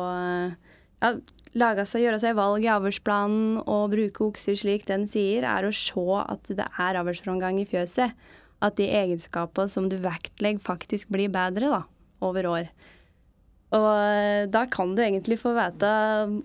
ja, 1.01 1.15
lage 1.59 1.87
seg, 1.89 2.05
gjøre 2.05 2.21
seg 2.23 2.37
valg 2.39 2.63
i 2.63 2.71
avlsplanen 2.71 3.65
og 3.65 3.91
bruke 3.97 4.29
okser 4.29 4.59
slik 4.61 4.87
den 4.87 5.09
sier, 5.11 5.47
er 5.49 5.67
å 5.67 5.73
se 5.75 6.05
at 6.23 6.53
det 6.55 6.69
er 6.69 7.01
avlsframgang 7.01 7.59
i 7.63 7.67
fjøset. 7.67 8.15
At 8.61 8.77
de 8.77 8.87
egenskapene 8.93 9.73
som 9.73 9.89
du 9.89 9.97
vektlegger, 10.05 10.61
faktisk 10.63 11.09
blir 11.11 11.33
bedre 11.33 11.73
da, 11.73 11.83
over 12.23 12.47
år. 12.51 12.71
Og 13.77 14.51
da 14.51 14.65
kan 14.67 14.97
du 14.97 15.03
egentlig 15.05 15.39
få 15.39 15.53
vite 15.55 15.91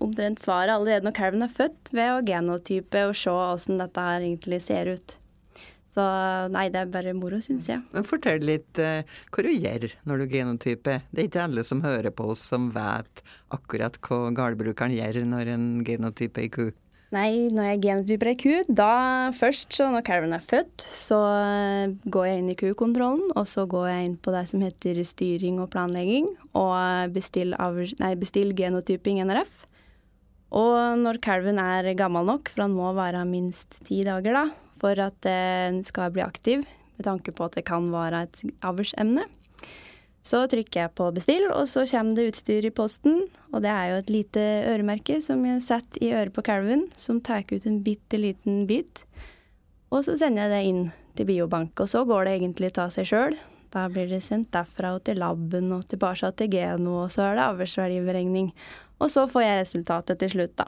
omtrent 0.04 0.42
svaret 0.44 0.76
allerede 0.76 1.08
når 1.08 1.16
kalven 1.18 1.46
er 1.46 1.54
født, 1.54 1.90
ved 1.96 2.12
å 2.14 2.26
genotype 2.26 3.08
og 3.10 3.16
se 3.18 3.34
åssen 3.34 3.82
dette 3.82 4.04
her 4.10 4.22
egentlig 4.22 4.62
ser 4.66 4.94
ut. 4.94 5.18
Så 5.96 6.04
nei, 6.52 6.68
det 6.74 6.82
er 6.82 6.92
bare 6.92 7.14
moro, 7.16 7.40
syns 7.44 7.70
jeg. 7.72 7.80
Men 7.96 8.06
fortell 8.08 8.44
litt 8.44 8.80
eh, 8.84 9.08
hva 9.32 9.46
du 9.46 9.52
gjør 9.54 9.88
når 10.04 10.22
du 10.22 10.26
genotyper. 10.34 11.06
Det 11.08 11.22
er 11.22 11.30
ikke 11.30 11.46
alle 11.48 11.64
som 11.68 11.84
hører 11.86 12.12
på 12.12 12.28
oss 12.34 12.44
som 12.52 12.68
vet 12.76 13.24
akkurat 13.56 13.96
hva 14.04 14.34
gårdbrukeren 14.36 14.96
gjør 14.98 15.22
når 15.32 15.54
en 15.54 15.70
genotyper 15.88 16.44
ei 16.44 16.52
ku. 16.52 16.66
Nei, 17.16 17.48
når 17.54 17.70
jeg 17.70 17.82
genotyper 17.86 18.30
ei 18.32 18.38
ku, 18.40 18.54
da 18.68 19.32
først, 19.36 19.70
så 19.78 19.88
når 19.94 20.04
kalven 20.04 20.34
er 20.36 20.44
født, 20.44 20.84
så 20.92 21.20
eh, 21.32 21.94
går 22.12 22.26
jeg 22.28 22.42
inn 22.42 22.50
i 22.52 22.56
kukontrollen, 22.60 23.30
og 23.38 23.46
så 23.48 23.64
går 23.72 23.86
jeg 23.88 24.10
inn 24.10 24.18
på 24.20 24.34
det 24.36 24.42
som 24.52 24.64
heter 24.66 25.00
styring 25.08 25.62
og 25.64 25.70
planlegging, 25.72 26.28
og 26.60 27.14
bestill, 27.16 27.56
nei, 28.02 28.12
bestill 28.20 28.52
genotyping 28.58 29.22
NRF. 29.24 29.54
Og 30.60 31.00
når 31.00 31.22
kalven 31.24 31.62
er 31.62 31.88
gammel 31.96 32.28
nok, 32.28 32.52
for 32.52 32.66
han 32.66 32.76
må 32.76 32.92
være 32.98 33.24
minst 33.30 33.80
ti 33.88 34.02
dager, 34.08 34.36
da, 34.36 34.46
for 34.82 35.00
at 35.06 35.16
den 35.24 35.82
skal 35.88 36.12
bli 36.12 36.26
aktiv, 36.26 36.68
med 36.98 37.08
tanke 37.08 37.32
på 37.36 37.48
at 37.48 37.56
det 37.56 37.68
kan 37.70 37.88
være 37.96 38.26
et 38.28 38.44
avlsemne. 38.66 39.24
Så 40.26 40.42
trykker 40.50 40.80
jeg 40.80 40.94
på 40.98 41.12
bestill, 41.14 41.44
og 41.54 41.68
så 41.70 41.84
kommer 41.86 42.18
det 42.18 42.32
utstyr 42.32 42.66
i 42.66 42.74
posten. 42.74 43.28
Og 43.54 43.62
det 43.62 43.70
er 43.70 43.92
jo 43.92 43.98
et 44.02 44.14
lite 44.14 44.46
øremerke 44.72 45.20
som 45.22 45.44
jeg 45.46 45.62
setter 45.62 46.02
i 46.02 46.14
øret 46.18 46.34
på 46.34 46.44
kalven, 46.48 46.88
som 46.98 47.22
tar 47.22 47.46
ut 47.52 47.68
en 47.70 47.84
bitte 47.86 48.18
liten 48.18 48.64
bit. 48.66 49.04
Og 49.94 50.02
så 50.08 50.16
sender 50.18 50.48
jeg 50.48 50.54
det 50.56 50.64
inn 50.72 50.88
til 51.16 51.30
biobank, 51.30 51.78
og 51.78 51.92
så 51.92 52.02
går 52.10 52.26
det 52.26 52.40
egentlig 52.40 52.72
av 52.82 52.90
seg 52.96 53.06
sjøl. 53.12 53.38
Da 53.76 53.86
blir 53.92 54.10
det 54.10 54.24
sendt 54.24 54.50
derfra 54.56 54.96
og 54.96 55.04
til 55.06 55.20
laben 55.22 55.70
og 55.76 55.86
tilbake 55.92 56.32
til 56.40 56.50
Geno, 56.56 57.04
og 57.04 57.14
så 57.14 57.28
er 57.28 57.38
det 57.38 57.46
avlsverdiberegning. 57.46 58.50
Og 59.04 59.12
så 59.12 59.28
får 59.30 59.46
jeg 59.46 59.62
resultatet 59.62 60.22
til 60.24 60.34
slutt, 60.34 60.56
da. 60.58 60.68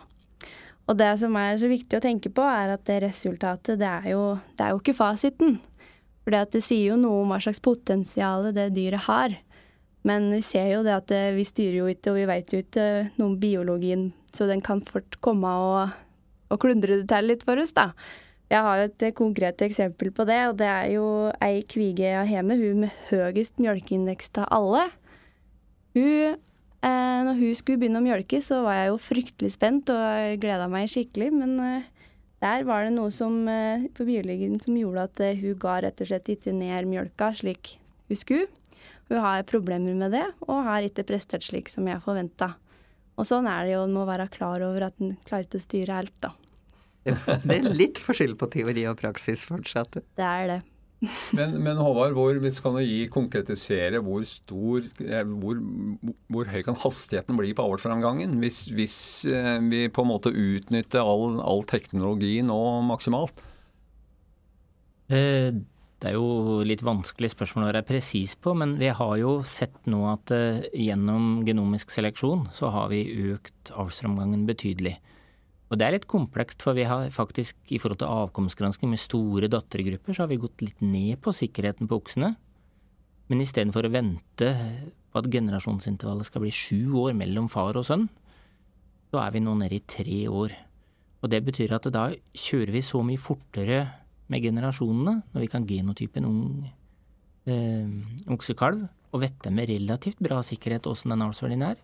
Og 0.88 0.96
det 1.00 1.10
som 1.20 1.34
er 1.40 1.58
så 1.60 1.68
viktig 1.72 1.98
å 1.98 2.04
tenke 2.04 2.30
på, 2.32 2.46
er 2.46 2.76
at 2.76 2.86
det 2.88 3.02
resultatet, 3.04 3.80
det 3.82 3.90
er 3.90 4.12
jo, 4.14 4.38
det 4.56 4.64
er 4.68 4.76
jo 4.76 4.84
ikke 4.84 4.96
fasiten. 4.96 5.58
For 6.24 6.36
det 6.36 6.62
sier 6.64 6.94
jo 6.94 7.00
noe 7.00 7.24
om 7.24 7.32
hva 7.32 7.40
slags 7.44 7.64
potensial 7.64 8.50
det 8.56 8.70
dyret 8.76 9.08
har. 9.08 9.36
Men 10.06 10.30
vi 10.32 10.44
ser 10.46 10.70
jo 10.72 10.84
det 10.86 10.94
at 10.94 11.12
eh, 11.16 11.34
vi 11.36 11.46
styrer 11.48 11.80
jo 11.82 11.89
ikke, 11.92 12.12
og 12.12 12.20
vi 12.20 12.27
vet 12.30 12.54
jo 12.54 12.62
ikke 12.62 12.88
noe 13.18 13.32
om 13.32 13.36
biologien, 13.42 14.10
så 14.34 14.48
den 14.50 14.62
kan 14.63 14.84
fort 14.86 15.20
komme 15.24 15.50
og, 15.50 15.98
og 16.54 16.62
klundre 16.62 17.01
det 17.01 17.10
til 17.10 17.32
litt 17.32 17.46
for 17.48 17.60
oss, 17.62 17.74
da. 17.75 17.92
Jeg 18.48 18.63
har 18.63 18.80
jo 18.80 18.88
et 18.88 19.06
konkret 19.18 19.62
eksempel 19.66 20.13
på 20.16 20.24
det, 20.30 20.39
og 20.48 20.60
det 20.62 20.68
er 20.72 20.92
jo 20.94 21.08
ei 21.44 21.66
kvige 21.68 22.06
jeg 22.06 22.20
har 22.22 22.30
hjemme, 22.32 22.56
hun 22.62 22.86
med 22.86 23.00
høyest 23.10 23.60
mjølkeindeks 23.60 24.32
av 24.39 24.48
alle. 24.56 24.86
Hun 25.98 26.38
Eh, 26.86 27.22
når 27.25 27.39
hun 27.39 27.56
skulle 27.58 27.82
begynne 27.82 27.98
å 27.98 28.06
mjølke, 28.06 28.38
så 28.44 28.62
var 28.62 28.77
jeg 28.77 28.92
jo 28.92 29.00
fryktelig 29.01 29.56
spent 29.56 29.89
og 29.89 30.38
gleda 30.42 30.68
meg 30.70 30.92
skikkelig. 30.92 31.32
Men 31.34 31.56
eh, 31.63 31.88
der 32.44 32.68
var 32.68 32.86
det 32.86 32.94
noe 32.94 33.10
som, 33.13 33.39
eh, 33.50 33.88
på 33.98 34.06
biologien 34.06 34.60
som 34.62 34.77
gjorde 34.77 35.08
at 35.10 35.24
eh, 35.25 35.39
hun 35.42 35.58
ga 35.62 35.80
rett 35.88 36.04
og 36.04 36.12
slett 36.12 36.30
ikke 36.36 36.54
ned 36.54 36.89
mjølka 36.92 37.32
slik 37.39 37.77
hun 38.08 38.22
skulle. 38.22 38.48
Hun 39.08 39.22
har 39.24 39.46
problemer 39.48 39.96
med 39.96 40.14
det, 40.16 40.26
og 40.48 40.66
har 40.68 40.86
ikke 40.86 41.08
prestert 41.08 41.46
slik 41.48 41.72
som 41.72 41.88
jeg 41.88 42.04
forventa. 42.04 42.54
Og 43.18 43.26
sånn 43.26 43.48
er 43.50 43.66
det 43.66 43.76
jo, 43.78 43.86
en 43.88 43.96
må 43.96 44.06
være 44.08 44.28
klar 44.34 44.64
over 44.66 44.90
at 44.90 44.98
en 45.02 45.16
klarer 45.26 45.48
ikke 45.48 45.62
å 45.62 45.68
styre 45.68 46.02
alt, 46.04 46.18
da. 46.24 46.34
Det 47.08 47.56
er 47.56 47.70
litt 47.72 48.02
forskjell 48.04 48.36
på 48.36 48.50
teori 48.52 48.84
og 48.90 48.98
praksis 49.00 49.46
fortsatt. 49.48 50.02
Det 50.20 50.26
er 50.28 50.50
det 50.52 50.60
men, 51.38 51.52
men 51.62 51.78
Håvard, 51.78 52.16
hvor, 52.18 52.38
hvis 52.42 52.58
kan 52.64 52.74
du 52.74 52.82
gi, 52.82 53.04
konkretisere 53.14 54.00
hvor 54.02 54.24
stor 54.26 54.82
eh, 55.06 55.22
hvor, 55.30 55.60
hvor, 56.34 56.50
høy 56.50 56.64
kan 56.66 56.80
hastigheten 56.82 57.38
bli 57.38 57.52
på 57.54 57.66
avlsframgangen 57.68 58.34
hvis, 58.42 58.64
hvis 58.74 58.98
eh, 59.30 59.60
vi 59.62 59.84
på 59.94 60.02
en 60.02 60.10
måte 60.10 60.34
utnytter 60.34 61.06
all, 61.06 61.38
all 61.46 61.62
teknologi 61.70 62.40
nå 62.46 62.58
maksimalt? 62.90 63.46
Eh, 65.14 65.54
det 65.98 66.12
er 66.12 66.18
jo 66.18 66.62
litt 66.68 66.84
vanskelig 66.86 67.32
spørsmål 67.34 67.66
å 67.66 67.70
være 67.72 67.86
presis 67.88 68.36
på, 68.38 68.54
men 68.54 68.75
vi 68.77 68.92
har 68.94 69.13
jo 69.18 69.39
sett 69.48 69.77
nå 69.89 70.04
at 70.12 70.34
gjennom 70.70 71.42
genomisk 71.48 71.89
seleksjon 71.94 72.48
så 72.54 72.70
har 72.74 72.92
vi 72.92 73.01
økt 73.32 73.72
avlsframgangen 73.74 74.46
betydelig. 74.46 74.98
Og 75.68 75.80
det 75.80 75.88
er 75.88 75.96
litt 75.98 76.08
komplekst, 76.08 76.62
for 76.63 76.77
vi 76.77 76.86
har 76.88 77.10
faktisk 77.12 77.74
i 77.75 77.80
forhold 77.82 78.00
til 78.00 78.12
avkomstgransking 78.13 78.92
med 78.94 79.01
store 79.04 79.50
dattergrupper, 79.51 80.16
så 80.16 80.24
har 80.24 80.32
vi 80.32 80.39
gått 80.39 80.63
litt 80.63 80.86
ned 80.86 81.20
på 81.24 81.34
sikkerheten 81.36 81.89
på 81.89 82.00
oksene. 82.00 82.36
Men 83.27 83.44
istedenfor 83.44 83.89
å 83.89 83.92
vente 83.92 84.54
på 85.12 85.20
at 85.20 85.27
generasjonsintervallet 85.34 86.30
skal 86.30 86.46
bli 86.46 86.54
sju 86.56 86.96
år 87.01 87.18
mellom 87.20 87.50
far 87.51 87.75
og 87.80 87.88
sønn, 87.89 88.08
så 89.12 89.20
er 89.24 89.34
vi 89.36 89.44
nå 89.44 89.58
nede 89.60 89.80
i 89.80 89.84
tre 89.84 90.22
år. 90.32 90.56
Og 91.24 91.32
det 91.34 91.42
betyr 91.44 91.75
at 91.75 91.89
da 91.92 92.10
kjører 92.38 92.72
vi 92.75 92.86
så 92.86 93.01
mye 93.04 93.20
fortere 93.20 93.82
med 94.31 94.43
generasjonene, 94.43 95.22
når 95.34 95.43
vi 95.43 95.50
kan 95.51 95.65
genotype 95.67 96.19
en 96.19 96.29
ung 96.29 96.46
eh, 97.48 98.31
oksekalv 98.34 98.88
og 99.15 99.24
vite 99.24 99.51
med 99.53 99.69
relativt 99.72 100.19
bra 100.24 100.41
sikkerhet 100.43 100.89
åssen 100.89 101.13
den 101.13 101.24
avlsverdien 101.25 101.63
er, 101.69 101.77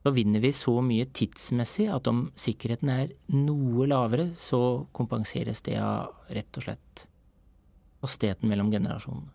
så 0.00 0.12
vinner 0.16 0.40
vi 0.40 0.52
så 0.56 0.78
mye 0.84 1.06
tidsmessig 1.12 1.86
at 1.92 2.08
om 2.08 2.24
sikkerheten 2.38 2.88
er 2.92 3.12
noe 3.36 3.86
lavere, 3.90 4.30
så 4.34 4.86
kompenseres 4.96 5.60
det 5.66 5.76
av 5.76 6.14
rett 6.32 6.56
og 6.56 6.64
slett 6.64 7.04
hastigheten 8.00 8.48
mellom 8.48 8.72
generasjonene. 8.72 9.28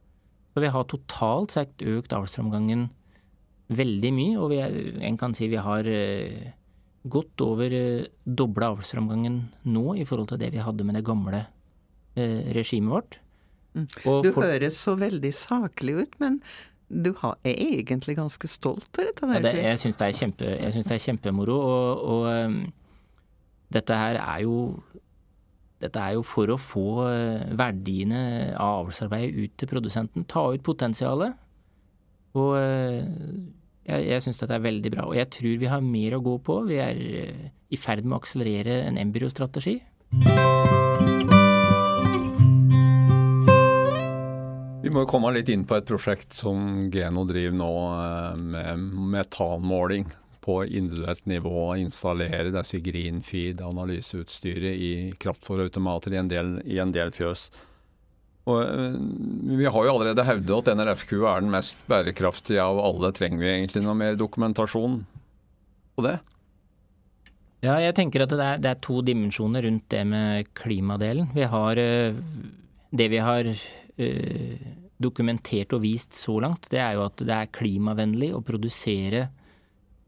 Så 0.55 0.63
vi 0.63 0.71
har 0.71 0.87
totalt 0.89 1.53
sett 1.53 1.83
økt 1.85 2.13
avlsframgangen 2.15 2.87
veldig 3.75 4.11
mye, 4.15 4.37
og 4.41 4.53
er, 4.55 4.73
en 5.05 5.17
kan 5.19 5.35
si 5.37 5.49
vi 5.51 5.61
har 5.61 5.85
eh, 5.89 6.53
godt 7.05 7.43
over 7.45 7.73
eh, 7.75 8.07
dobla 8.25 8.71
avlsframgangen 8.73 9.41
nå 9.69 9.85
i 9.99 10.05
forhold 10.07 10.31
til 10.31 10.41
det 10.41 10.53
vi 10.55 10.63
hadde 10.65 10.87
med 10.87 10.97
det 10.97 11.05
gamle 11.05 11.43
regimet 12.15 12.93
vårt. 12.93 13.19
Mm. 13.75 13.87
du 14.23 14.31
for... 14.31 14.45
høres 14.45 14.77
så 14.79 14.95
veldig 14.95 15.33
saklig 15.35 15.97
ut, 15.99 16.13
men 16.23 16.39
du 16.87 17.11
har, 17.19 17.37
er 17.43 17.57
egentlig 17.57 18.15
ganske 18.19 18.47
stolt 18.47 18.99
av 18.99 19.09
dette? 19.09 19.27
Der, 19.27 19.39
ja, 19.39 19.43
det, 19.45 19.63
jeg 19.63 19.79
syns 19.81 19.97
det, 19.99 20.09
det, 20.39 20.83
er 20.93 21.01
kjempemoro. 21.01 21.55
Og, 21.57 22.03
og 22.13 22.27
um, 22.29 22.59
dette 23.73 23.97
her 23.97 24.19
er 24.21 24.43
jo 24.45 24.59
dette 25.81 25.99
er 25.99 26.15
jo 26.15 26.21
for 26.25 26.53
å 26.53 26.59
få 26.61 26.85
uh, 27.03 27.49
verdiene 27.57 28.53
av 28.53 28.85
avlsarbeidet 28.85 29.33
ut 29.35 29.57
til 29.59 29.71
produsenten. 29.73 30.29
Ta 30.29 30.45
ut 30.53 30.63
potensialet. 30.65 31.35
Og 32.37 32.53
uh, 32.53 33.01
jeg, 33.85 34.07
jeg 34.11 34.23
syns 34.27 34.39
dette 34.43 34.55
er 34.55 34.65
veldig 34.69 34.95
bra. 34.95 35.09
Og 35.09 35.17
jeg 35.17 35.31
tror 35.33 35.59
vi 35.65 35.73
har 35.73 35.83
mer 35.83 36.19
å 36.19 36.23
gå 36.25 36.37
på. 36.45 36.61
Vi 36.69 36.81
er 36.85 37.03
i 37.65 37.81
ferd 37.81 38.05
med 38.05 38.19
å 38.19 38.21
akselerere 38.21 38.83
en 38.85 39.01
embryostrategi. 39.01 39.79
Vi 44.85 44.91
må 44.93 45.01
jo 45.01 45.07
komme 45.09 45.31
litt 45.33 45.47
inn 45.49 45.63
på 45.65 45.79
et 45.79 45.87
prosjekt 45.89 46.35
som 46.37 46.91
Geno 46.93 47.23
driver 47.25 47.55
nå 47.57 47.69
eh, 47.89 48.35
med 48.37 48.81
metanmåling 49.15 50.03
på 50.45 50.59
individuelt 50.65 51.23
nivå. 51.25 51.61
Installere 51.81 52.51
disse 52.53 52.77
greenfeed-analyseutstyret 52.85 54.75
i 54.77 54.89
kraftfòrautomater 55.17 56.13
i, 56.13 56.19
i 56.75 56.77
en 56.83 56.93
del 56.93 57.09
fjøs. 57.17 57.47
Og, 58.45 58.59
eh, 58.61 58.99
vi 59.57 59.65
har 59.65 59.87
jo 59.87 59.95
allerede 59.95 60.25
hevdet 60.27 60.59
at 60.59 60.77
NRFQ 60.77 61.15
er 61.17 61.41
den 61.41 61.49
mest 61.55 61.81
bærekraftige 61.89 62.61
av 62.61 62.77
alle. 62.83 63.09
Trenger 63.17 63.41
vi 63.41 63.49
egentlig 63.55 63.81
noe 63.87 63.95
mer 63.97 64.19
dokumentasjon 64.19 64.99
på 65.97 66.05
det? 66.05 66.19
Ja, 67.65 67.79
jeg 67.81 67.95
tenker 67.97 68.27
at 68.27 68.37
det 68.37 68.45
er, 68.51 68.61
det 68.61 68.69
er 68.69 68.85
to 68.85 68.99
dimensjoner 69.01 69.65
rundt 69.65 69.89
det 69.89 70.03
med 70.13 70.53
klimadelen. 70.61 71.33
Vi 71.33 71.49
har 71.55 71.81
eh, 71.81 72.21
det 72.93 73.09
vi 73.15 73.23
har 73.25 73.49
dokumentert 75.01 75.73
og 75.75 75.83
vist 75.83 76.15
så 76.15 76.37
langt, 76.43 76.69
det 76.71 76.79
er 76.81 76.95
jo 76.97 77.05
at 77.05 77.21
det 77.23 77.35
er 77.35 77.53
klimavennlig 77.55 78.31
å 78.35 78.43
produsere 78.45 79.27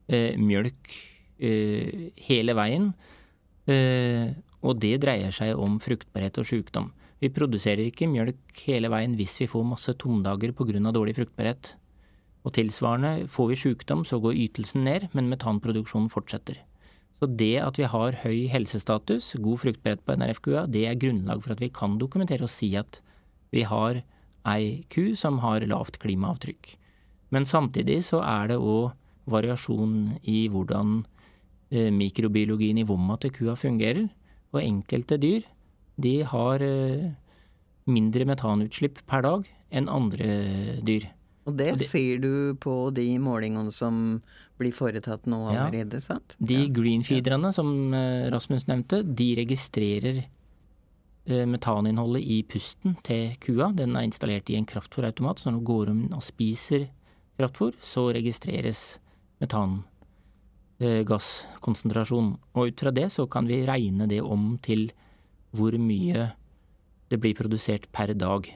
eh, 0.08 0.38
mjølk 0.40 0.94
eh, 1.44 2.12
hele 2.28 2.56
veien. 2.58 2.92
Eh, 3.68 4.32
og 4.64 4.80
det 4.82 4.96
dreier 5.04 5.34
seg 5.36 5.60
om 5.60 5.78
fruktbarhet 5.84 6.40
og 6.42 6.48
sykdom. 6.48 6.92
Vi 7.22 7.32
produserer 7.34 7.88
ikke 7.88 8.10
mjølk 8.10 8.64
hele 8.68 8.92
veien 8.94 9.18
hvis 9.18 9.40
vi 9.42 9.50
får 9.50 9.66
masse 9.66 9.94
tomdager 10.00 10.54
pga. 10.56 10.92
dårlig 10.92 11.18
fruktbarhet. 11.18 11.76
Og 12.46 12.54
tilsvarende, 12.56 13.28
får 13.28 13.48
vi 13.50 13.60
sykdom 13.60 14.06
så 14.06 14.22
går 14.24 14.38
ytelsen 14.48 14.86
ned, 14.86 15.10
men 15.12 15.28
metanproduksjonen 15.28 16.10
fortsetter. 16.10 16.62
Så 17.18 17.28
det 17.28 17.58
at 17.60 17.78
vi 17.80 17.90
har 17.90 18.22
høy 18.24 18.48
helsestatus, 18.48 19.34
god 19.42 19.60
fruktbarhet 19.60 20.06
på 20.06 20.16
NRFQA, 20.16 20.68
det 20.70 20.86
er 20.88 21.02
grunnlag 21.02 21.42
for 21.44 21.56
at 21.56 21.64
vi 21.64 21.74
kan 21.74 21.98
dokumentere 21.98 22.46
og 22.46 22.54
si 22.54 22.76
at 22.78 23.02
vi 23.52 23.64
har 23.64 24.02
ei 24.48 24.86
ku 24.90 25.16
som 25.16 25.40
har 25.44 25.62
lavt 25.68 26.00
klimaavtrykk. 26.00 26.76
Men 27.32 27.44
samtidig 27.46 28.00
så 28.08 28.22
er 28.24 28.48
det 28.54 28.58
òg 28.60 28.94
variasjon 29.28 30.20
i 30.24 30.48
hvordan 30.48 31.02
eh, 31.72 31.90
mikrobiologien 31.92 32.78
i 32.80 32.86
vomma 32.88 33.18
til 33.20 33.32
kua 33.36 33.56
fungerer. 33.60 34.08
Og 34.56 34.62
enkelte 34.64 35.18
dyr 35.20 35.44
de 36.00 36.22
har 36.24 36.64
eh, 36.64 37.12
mindre 37.88 38.26
metanutslipp 38.30 39.02
per 39.08 39.22
dag 39.26 39.46
enn 39.72 39.90
andre 39.92 40.80
dyr. 40.88 41.10
Og 41.48 41.56
det, 41.58 41.72
Og 41.74 41.78
det- 41.80 41.88
ser 41.88 42.18
du 42.20 42.56
på 42.60 42.94
de 42.94 43.18
målingene 43.20 43.72
som 43.72 44.22
blir 44.60 44.72
foretatt 44.76 45.26
nå 45.28 45.54
Ja. 45.54 45.68
allerede, 45.68 46.02
sant? 46.02 46.36
De 46.40 46.68
greenfeederne 46.70 47.54
som 47.54 47.94
eh, 47.94 48.30
Rasmus 48.32 48.66
nevnte, 48.68 49.04
de 49.16 49.36
registrerer 49.36 50.26
metaninnholdet 51.28 52.24
i 52.24 52.44
pusten 52.48 52.96
til 53.04 53.36
kua. 53.44 53.72
Den 53.76 53.96
er 53.96 54.02
installert 54.08 54.50
i 54.50 54.56
en 54.56 54.66
kraftfòrautomat, 54.70 55.40
så 55.40 55.50
når 55.50 55.58
du 55.60 55.66
går 55.68 55.90
om 55.92 56.14
og 56.16 56.24
spiser 56.24 56.88
kraftfòr, 57.38 57.74
så 57.84 58.14
registreres 58.16 59.00
metangasskonsentrasjon. 59.44 62.38
Og 62.56 62.68
ut 62.72 62.80
fra 62.80 62.92
det 62.96 63.12
så 63.14 63.28
kan 63.28 63.48
vi 63.50 63.66
regne 63.68 64.08
det 64.10 64.22
om 64.24 64.58
til 64.64 64.92
hvor 65.56 65.72
mye 65.80 66.32
det 67.12 67.20
blir 67.24 67.36
produsert 67.38 67.88
per 67.96 68.14
dag. 68.14 68.48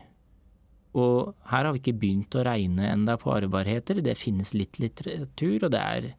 Og 0.91 1.31
her 1.47 1.65
har 1.65 1.71
vi 1.71 1.79
ikke 1.79 1.99
begynt 2.01 2.35
å 2.35 2.43
regne 2.43 2.89
enda 2.91 3.15
på 3.19 3.31
arvbarheter. 3.31 4.01
Det 4.03 4.17
finnes 4.19 4.51
litt 4.57 4.79
litteratur, 4.81 5.63
og 5.63 5.71
det 5.71 5.79
er 5.79 6.07
eh, 6.09 6.15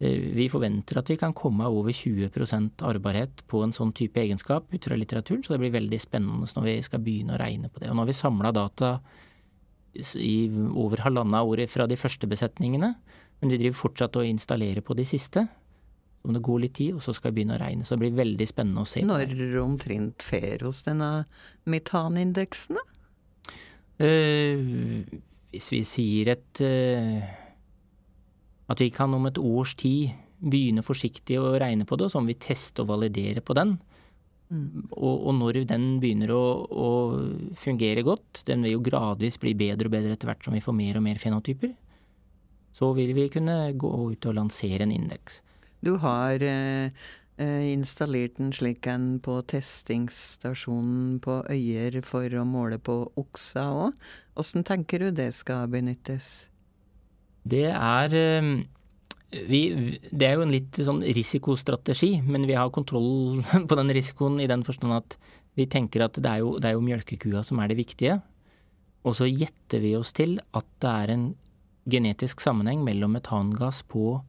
Vi 0.00 0.46
forventer 0.48 0.96
at 0.96 1.10
vi 1.12 1.18
kan 1.20 1.34
komme 1.36 1.66
over 1.68 1.92
20% 1.92 2.80
arvbarhet 2.88 3.42
på 3.52 3.60
en 3.60 3.74
sånn 3.76 3.92
type 3.92 4.16
egenskap 4.22 4.72
ut 4.72 4.86
fra 4.88 4.96
litteraturen, 4.96 5.42
så 5.44 5.52
det 5.52 5.60
blir 5.60 5.74
veldig 5.74 5.98
spennende 6.00 6.48
når 6.56 6.68
vi 6.70 6.76
skal 6.86 7.02
begynne 7.04 7.36
å 7.36 7.40
regne 7.40 7.68
på 7.68 7.82
det. 7.82 7.90
Og 7.90 7.98
nå 7.98 8.06
har 8.06 8.08
vi 8.08 8.16
samla 8.16 8.52
data 8.56 8.94
i 10.16 10.48
over 10.72 11.04
halvannet 11.04 11.52
år 11.52 11.66
fra 11.68 11.84
de 11.90 12.00
første 12.00 12.28
besetningene, 12.30 12.94
men 13.40 13.52
vi 13.52 13.60
driver 13.60 13.76
fortsatt 13.76 14.16
å 14.16 14.24
installere 14.24 14.80
på 14.84 14.96
de 14.96 15.04
siste. 15.08 15.44
Om 16.24 16.36
det 16.36 16.44
går 16.44 16.64
litt 16.64 16.76
tid, 16.76 16.96
og 16.96 17.04
så 17.04 17.12
skal 17.16 17.32
vi 17.32 17.40
begynne 17.40 17.56
å 17.56 17.60
regne. 17.60 17.84
Så 17.84 17.96
det 17.96 18.06
blir 18.06 18.18
veldig 18.18 18.48
spennende 18.48 18.84
å 18.84 18.88
se. 18.88 19.04
Når 19.04 19.36
omtrent 19.60 20.24
fer 20.24 20.64
hos 20.64 20.82
denne 20.88 21.26
metanindeksen, 21.68 22.80
da? 22.80 22.86
Uh, 24.00 25.04
hvis 25.52 25.68
vi 25.72 25.80
sier 25.84 26.30
et 26.36 26.60
eh, 26.64 27.24
At 28.70 28.80
vi 28.82 28.90
kan 28.94 29.14
om 29.16 29.26
et 29.26 29.38
års 29.40 29.74
tid 29.78 30.14
begynne 30.40 30.84
forsiktig 30.84 31.36
å 31.40 31.56
regne 31.60 31.86
på 31.88 31.98
det, 31.98 32.06
og 32.06 32.14
så 32.14 32.22
må 32.22 32.30
vi 32.30 32.40
teste 32.40 32.84
og 32.84 32.92
validere 32.92 33.42
på 33.44 33.56
den. 33.58 33.76
Og, 34.50 35.26
og 35.28 35.34
når 35.38 35.60
den 35.70 35.84
begynner 36.02 36.32
å, 36.34 36.44
å 36.66 36.88
fungere 37.58 38.02
godt, 38.06 38.42
den 38.48 38.64
vil 38.66 38.74
jo 38.78 38.82
gradvis 38.88 39.38
bli 39.42 39.54
bedre 39.58 39.86
og 39.86 39.94
bedre 39.94 40.16
etter 40.16 40.30
hvert 40.30 40.46
som 40.46 40.56
vi 40.56 40.62
får 40.64 40.74
mer 40.74 40.98
og 40.98 41.06
mer 41.06 41.22
fenotyper, 41.22 41.76
så 42.74 42.90
vil 42.96 43.14
vi 43.14 43.28
kunne 43.30 43.56
gå 43.78 43.90
ut 44.10 44.26
og 44.26 44.36
lansere 44.38 44.86
en 44.86 44.94
indeks. 44.94 45.40
Du 45.86 45.94
har 46.02 46.42
eh, 46.42 46.90
eh, 47.38 47.64
installert 47.70 48.42
en 48.42 48.50
slik 48.54 48.86
en 48.90 49.12
på 49.22 49.38
testingsstasjonen 49.50 51.18
på 51.22 51.40
Øyer 51.50 52.00
for 52.06 52.26
å 52.26 52.46
måle 52.46 52.78
på 52.82 53.00
oksa 53.22 53.66
òg. 53.86 54.10
Åssen 54.38 54.66
tenker 54.66 55.06
du 55.06 55.10
det 55.14 55.30
skal 55.38 55.70
benyttes? 55.70 56.49
Det 57.42 57.66
er 57.70 58.14
eh, 58.16 58.48
vi, 59.48 59.60
Det 60.10 60.26
er 60.26 60.36
jo 60.36 60.44
en 60.44 60.54
litt 60.54 60.80
sånn 60.80 61.02
risikostrategi, 61.02 62.18
men 62.26 62.46
vi 62.48 62.58
har 62.58 62.72
kontroll 62.74 63.42
på 63.68 63.78
den 63.78 63.92
risikoen 63.94 64.40
i 64.42 64.48
den 64.50 64.64
forstand 64.66 64.96
at 64.96 65.18
vi 65.58 65.66
tenker 65.70 66.04
at 66.06 66.18
det 66.18 66.30
er 66.30 66.42
jo, 66.44 66.56
det 66.62 66.70
er 66.70 66.76
jo 66.76 66.84
mjølkekua 66.84 67.42
som 67.46 67.60
er 67.60 67.70
det 67.70 67.80
viktige. 67.80 68.20
Og 69.06 69.16
så 69.16 69.28
gjetter 69.28 69.80
vi 69.82 69.94
oss 69.96 70.12
til 70.16 70.38
at 70.56 70.66
det 70.82 70.90
er 70.90 71.14
en 71.14 71.30
genetisk 71.90 72.42
sammenheng 72.44 72.82
mellom 72.84 73.16
metangass 73.16 73.80
på 73.88 74.20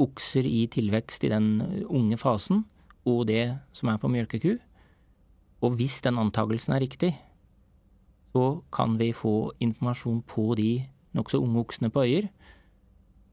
okser 0.00 0.46
i 0.48 0.64
tilvekst 0.70 1.26
i 1.26 1.32
den 1.32 1.84
unge 1.90 2.16
fasen 2.20 2.64
og 3.08 3.26
det 3.28 3.58
som 3.76 3.90
er 3.92 3.98
på 4.00 4.08
mjølkeku. 4.12 4.54
Og 5.60 5.76
hvis 5.76 5.98
den 6.04 6.20
antagelsen 6.20 6.76
er 6.76 6.84
riktig, 6.84 7.12
så 8.32 8.62
kan 8.72 8.96
vi 9.00 9.10
få 9.12 9.52
informasjon 9.60 10.22
på 10.22 10.54
de 10.56 10.70
nokså 11.16 11.40
unge 11.42 11.64
oksene 11.64 11.90
på 11.90 12.04
Øyer, 12.06 12.30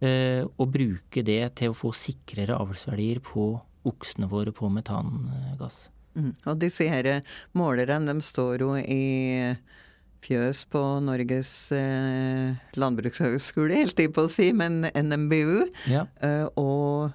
og 0.02 0.68
bruke 0.70 1.24
det 1.26 1.56
til 1.58 1.72
å 1.72 1.78
få 1.78 1.90
sikrere 1.98 2.54
avlsverdier 2.62 3.18
på 3.26 3.48
oksene 3.90 4.28
våre 4.30 4.52
på 4.54 4.70
metangass. 4.70 5.88
Mm. 6.18 6.34
Og 6.50 6.60
disse 6.62 6.86
her 6.90 7.08
målerne, 7.58 8.06
de 8.14 8.22
står 8.26 8.62
jo 8.66 8.76
i 8.78 9.56
fjøs 10.28 10.64
på 10.74 10.82
Norges 11.06 11.52
eh, 11.76 12.56
landbrukshøgskole, 12.78 13.78
helt 13.84 14.00
i 14.02 14.08
på 14.12 14.26
å 14.26 14.32
si, 14.32 14.50
men 14.58 14.82
NMBU. 14.90 15.62
Ja. 15.92 16.06
Eh, 16.26 16.48
og 16.58 17.14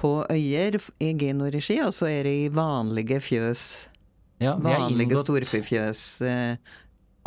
på 0.00 0.12
Øyer 0.32 0.78
i 1.02 1.10
Geno-regi, 1.20 1.80
og 1.84 1.92
så 1.96 2.08
er 2.08 2.28
det 2.28 2.36
i 2.46 2.52
vanlige 2.54 3.18
fjøs. 3.24 3.64
Ja, 4.40 4.54
Vanlige 4.56 5.10
inngått- 5.10 5.26
storfefjøs. 5.26 6.04
Eh, 6.24 6.76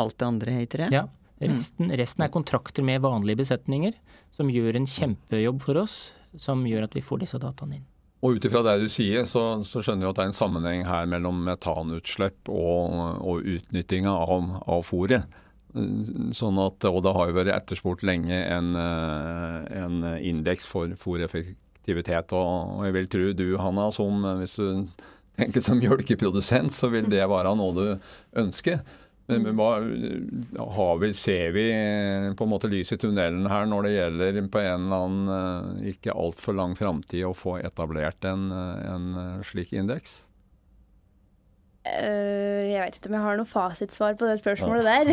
alt 0.01 0.17
det 0.17 0.25
andre 0.29 0.55
heter 0.61 0.85
det. 0.85 0.91
Ja. 0.95 1.03
Resten, 1.43 1.91
resten 1.99 2.23
er 2.23 2.31
kontrakter 2.31 2.85
med 2.87 3.01
vanlige 3.03 3.41
besetninger, 3.41 3.97
som 4.33 4.49
gjør 4.49 4.79
en 4.79 4.89
kjempejobb 4.89 5.61
for 5.61 5.79
oss, 5.83 5.97
som 6.39 6.63
gjør 6.65 6.87
at 6.87 6.95
vi 6.97 7.05
får 7.05 7.23
disse 7.23 7.41
dataene 7.41 7.79
inn. 7.79 7.89
Og 8.23 8.37
ut 8.37 8.45
ifra 8.47 8.61
det 8.63 8.77
du 8.79 8.87
sier, 8.91 9.25
så, 9.27 9.59
så 9.67 9.81
skjønner 9.83 10.05
vi 10.05 10.09
at 10.09 10.19
det 10.19 10.23
er 10.23 10.29
en 10.31 10.37
sammenheng 10.37 10.85
her 10.87 11.07
mellom 11.11 11.41
metanutslipp 11.43 12.47
og, 12.47 12.93
og 13.19 13.49
utnyttinga 13.57 14.13
av, 14.15 14.45
av 14.63 14.85
fôret. 14.87 15.27
Sånn 15.73 16.61
at, 16.61 16.85
og 16.87 17.01
det 17.03 17.13
har 17.17 17.29
jo 17.29 17.35
vært 17.35 17.51
etterspurt 17.51 18.05
lenge 18.07 18.37
en, 18.45 18.77
eh, 18.79 19.57
en 19.81 19.99
indeks 20.21 20.69
for 20.69 20.93
fôreffektivitet. 21.01 22.31
Og, 22.31 22.77
og 22.77 22.87
jeg 22.87 22.95
vil 22.95 23.11
tro 23.11 23.27
du, 23.35 23.47
Hanna, 23.59 23.89
som 23.91 24.23
hvis 24.39 24.55
du 24.55 25.03
tenker 25.35 25.65
som 25.65 25.79
mjølkeprodusent, 25.83 26.71
så 26.77 26.93
vil 26.93 27.11
det 27.11 27.25
være 27.27 27.57
noe 27.59 27.75
du 27.75 27.85
ønsker. 28.39 28.79
Men, 29.31 29.45
men 29.45 29.55
hva, 29.55 29.69
har 30.75 30.97
vi, 30.99 31.13
ser 31.15 31.53
vi 31.55 31.63
på 32.35 32.43
en 32.43 32.51
måte 32.51 32.67
lys 32.67 32.91
i 32.91 32.99
tunnelen 32.99 33.47
her 33.47 33.69
når 33.71 33.87
det 33.87 33.93
gjelder 33.93 34.41
på 34.51 34.59
en 34.59 34.89
eller 34.89 35.05
annen 35.05 35.31
eh, 35.37 35.93
ikke 35.93 36.15
altfor 36.25 36.57
lang 36.59 36.75
framtid 36.75 37.23
å 37.29 37.31
få 37.37 37.55
etablert 37.63 38.27
en, 38.27 38.49
eh, 38.51 38.91
en 38.91 39.43
slik 39.47 39.71
indeks? 39.79 40.25
Eh, 41.83 42.71
jeg 42.71 42.79
vet 42.79 42.95
ikke 42.95 43.09
om 43.11 43.17
jeg 43.17 43.25
har 43.25 43.39
noe 43.39 43.47
fasitsvar 43.47 44.13
på 44.19 44.27
det 44.27 44.37
spørsmålet 44.39 44.87
der. 44.87 45.09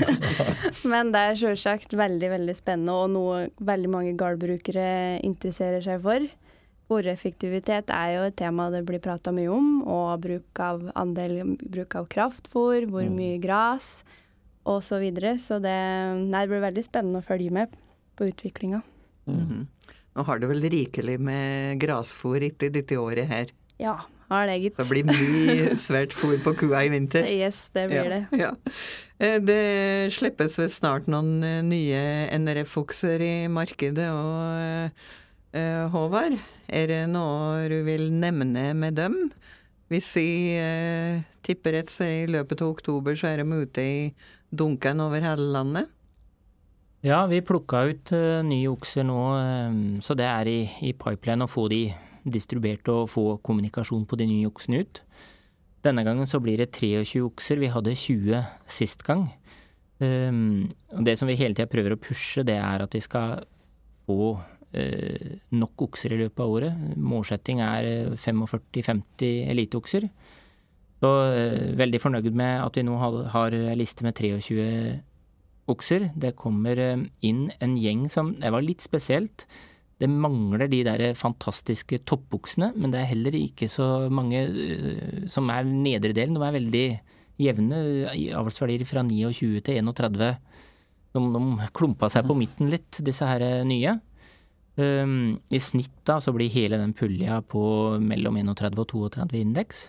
Men 0.92 1.12
det 1.12 1.20
er 1.20 1.40
selvsagt 1.40 1.96
veldig, 1.96 2.30
veldig 2.36 2.56
spennende, 2.56 2.94
og 2.96 3.12
noe 3.12 3.42
veldig 3.64 3.92
mange 3.92 4.14
gårdbrukere 4.20 5.20
interesserer 5.24 5.84
seg 5.84 6.00
for. 6.04 6.24
Fôreffektivitet 6.90 7.88
er 7.94 8.10
jo 8.16 8.24
et 8.28 8.36
tema 8.36 8.68
det 8.72 8.82
blir 8.84 9.00
prata 9.02 9.32
mye 9.32 9.48
om, 9.52 9.68
og 9.88 10.20
bruk 10.24 10.60
av 10.60 10.82
andel 10.94 11.56
bruk 11.62 11.96
av 11.96 12.08
kraftfôr, 12.12 12.84
hvor 12.90 13.08
mye 13.08 13.38
gras 13.40 14.02
osv. 14.64 14.84
Så, 14.84 14.98
videre. 15.00 15.36
så 15.40 15.58
det, 15.60 15.76
nei, 16.28 16.44
det 16.44 16.52
blir 16.52 16.64
veldig 16.64 16.84
spennende 16.84 17.20
å 17.20 17.26
følge 17.26 17.52
med 17.52 17.72
på 18.16 18.28
utviklinga. 18.30 18.82
Mhm. 19.30 19.66
Nå 20.14 20.22
har 20.28 20.38
du 20.38 20.46
vel 20.46 20.62
rikelig 20.70 21.16
med 21.18 21.80
grasfôr 21.82 22.44
etter 22.46 22.70
dette 22.70 22.94
året 23.02 23.26
her. 23.26 23.48
Ja, 23.82 23.96
har 24.30 24.46
det, 24.46 24.60
gitt. 24.62 24.76
Det 24.78 24.86
blir 24.86 25.08
mye 25.08 25.74
svært 25.86 26.14
fôr 26.14 26.36
på 26.44 26.52
kua 26.60 26.84
i 26.86 26.92
vinter. 26.92 27.26
Yes, 27.26 27.66
det 27.74 27.88
blir 27.90 28.12
det. 28.12 28.20
Ja. 28.38 28.52
Eh, 29.18 29.40
Det 29.42 30.12
slippes 30.14 30.56
vel 30.60 30.70
snart 30.70 31.10
noen 31.10 31.42
eh, 31.42 31.60
nye 31.66 32.00
NRF-okser 32.38 33.24
i 33.26 33.34
markedet 33.52 34.06
og 34.14 34.62
eh, 34.62 35.10
Håvard, 35.54 36.34
er 36.66 36.88
det 36.90 37.02
noe 37.12 37.68
du 37.70 37.76
vil 37.86 38.08
nevne 38.10 38.72
med 38.74 38.96
dem? 38.98 39.18
Hvis 39.92 40.08
vi 40.16 40.56
eh, 40.58 41.20
tipper 41.44 41.76
rett, 41.76 41.90
så 41.92 42.06
i 42.08 42.24
løpet 42.30 42.62
av 42.64 42.72
oktober 42.72 43.14
så 43.18 43.28
er 43.30 43.42
de 43.42 43.60
ute 43.60 43.84
i 43.84 43.98
dunken 44.50 45.02
over 45.04 45.22
hele 45.22 45.50
landet. 45.54 45.92
Ja, 47.04 47.26
vi 47.28 47.42
plukka 47.44 47.82
ut 47.90 48.14
uh, 48.16 48.40
nye 48.46 48.70
okser 48.72 49.04
nå, 49.04 49.20
eh, 49.36 49.78
så 50.02 50.16
det 50.16 50.26
er 50.26 50.48
i, 50.48 50.58
i 50.88 50.94
pipeline 50.96 51.44
å 51.44 51.50
få 51.50 51.68
de 51.68 51.84
distribuert 52.24 52.88
og 52.88 53.10
få 53.12 53.24
kommunikasjon 53.44 54.06
på 54.08 54.16
de 54.16 54.28
nye 54.30 54.48
oksene 54.48 54.80
ut. 54.82 55.02
Denne 55.84 56.04
gangen 56.06 56.26
så 56.26 56.40
blir 56.40 56.62
det 56.62 56.72
23 56.72 57.20
okser, 57.26 57.60
vi 57.60 57.68
hadde 57.68 57.92
20 57.92 58.40
sist 58.64 59.04
gang. 59.04 59.28
Um, 60.00 60.64
og 60.96 61.04
det 61.06 61.18
som 61.20 61.28
vi 61.28 61.36
hele 61.38 61.54
tida 61.54 61.68
prøver 61.70 61.94
å 61.94 62.00
pushe, 62.00 62.42
det 62.42 62.56
er 62.56 62.82
at 62.82 62.96
vi 62.96 63.02
skal 63.04 63.44
få 64.08 64.32
eh, 64.34 64.53
nok 65.54 65.86
okser 65.88 66.14
i 66.14 66.20
løpet 66.24 66.42
av 66.44 66.54
året. 66.56 66.86
Målsetting 67.00 67.60
er 67.64 67.90
eh, 67.90 68.14
45-50 68.18 69.50
eliteokser. 69.52 70.08
Så 71.04 71.12
eh, 71.34 71.74
veldig 71.78 72.00
fornøyd 72.02 72.30
med 72.36 72.62
at 72.64 72.78
vi 72.78 72.86
nå 72.86 72.96
har, 73.00 73.20
har 73.34 73.58
ei 73.58 73.76
liste 73.78 74.06
med 74.06 74.16
23 74.18 74.64
okser. 75.70 76.10
Det 76.16 76.34
kommer 76.40 76.80
eh, 76.80 77.06
inn 77.26 77.46
en 77.64 77.78
gjeng 77.80 78.08
som 78.12 78.34
Det 78.40 78.52
var 78.52 78.64
litt 78.64 78.84
spesielt. 78.84 79.46
Det 80.02 80.10
mangler 80.10 80.66
de 80.68 80.82
der 80.84 81.02
fantastiske 81.14 82.00
toppoksene, 82.08 82.72
men 82.74 82.90
det 82.92 83.00
er 83.00 83.12
heller 83.12 83.36
ikke 83.38 83.68
så 83.70 84.08
mange 84.10 84.42
eh, 84.48 85.28
som 85.30 85.50
er 85.54 85.68
nedre 85.68 86.14
delen. 86.16 86.36
De 86.36 86.42
er 86.44 86.58
veldig 86.58 86.86
jevne 87.44 87.78
avlsverdier 88.38 88.86
fra 88.86 89.02
29 89.06 89.62
til 89.66 89.78
31. 89.80 90.18
De, 90.20 90.32
de 91.14 91.70
klumpa 91.74 92.10
seg 92.10 92.26
på 92.26 92.36
midten 92.38 92.70
litt, 92.72 93.00
disse 93.06 93.26
her 93.28 93.44
eh, 93.44 93.62
nye. 93.68 93.98
Um, 94.74 95.36
I 95.54 95.60
snitt 95.62 95.94
da 96.08 96.18
så 96.18 96.32
blir 96.34 96.50
hele 96.50 96.80
den 96.80 96.94
pulja 96.98 97.38
på 97.46 97.62
mellom 98.02 98.40
31 98.40 98.80
og 98.82 98.88
32 98.90 99.42
indeks. 99.44 99.82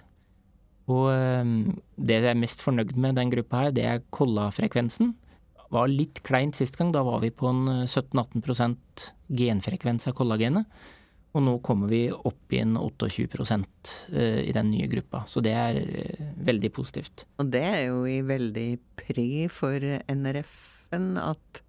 Og 0.85 1.07
um, 1.09 1.53
det 1.97 2.19
jeg 2.19 2.31
er 2.35 2.37
mest 2.37 2.61
fornøyd 2.61 2.93
med 2.93 3.17
den 3.17 3.31
gruppa 3.33 3.65
her, 3.65 3.73
det 3.73 3.85
er 3.89 4.03
kollafrekvensen. 4.13 5.15
var 5.73 5.89
litt 5.89 6.21
kleint 6.23 6.55
sist 6.55 6.77
gang. 6.77 6.93
Da 6.93 7.01
var 7.05 7.23
vi 7.23 7.33
på 7.33 7.49
en 7.49 7.87
17-18% 7.87 9.09
genfrekvens 9.41 10.07
av 10.11 10.17
kollagenet. 10.19 10.69
Og 11.35 11.43
nå 11.43 11.57
kommer 11.65 11.89
vi 11.91 12.05
opp 12.13 12.53
i 12.55 12.61
en 12.61 12.77
28% 12.79 13.89
i 14.15 14.53
den 14.55 14.69
nye 14.71 14.87
gruppa. 14.87 15.25
Så 15.27 15.41
det 15.43 15.51
er 15.51 15.81
veldig 16.47 16.69
positivt. 16.71 17.25
Og 17.41 17.49
det 17.51 17.63
er 17.73 17.81
jo 17.89 18.05
i 18.07 18.21
veldig 18.23 18.69
pri 19.01 19.27
for 19.51 19.83
NRF-en 20.07 21.17
at, 21.19 21.64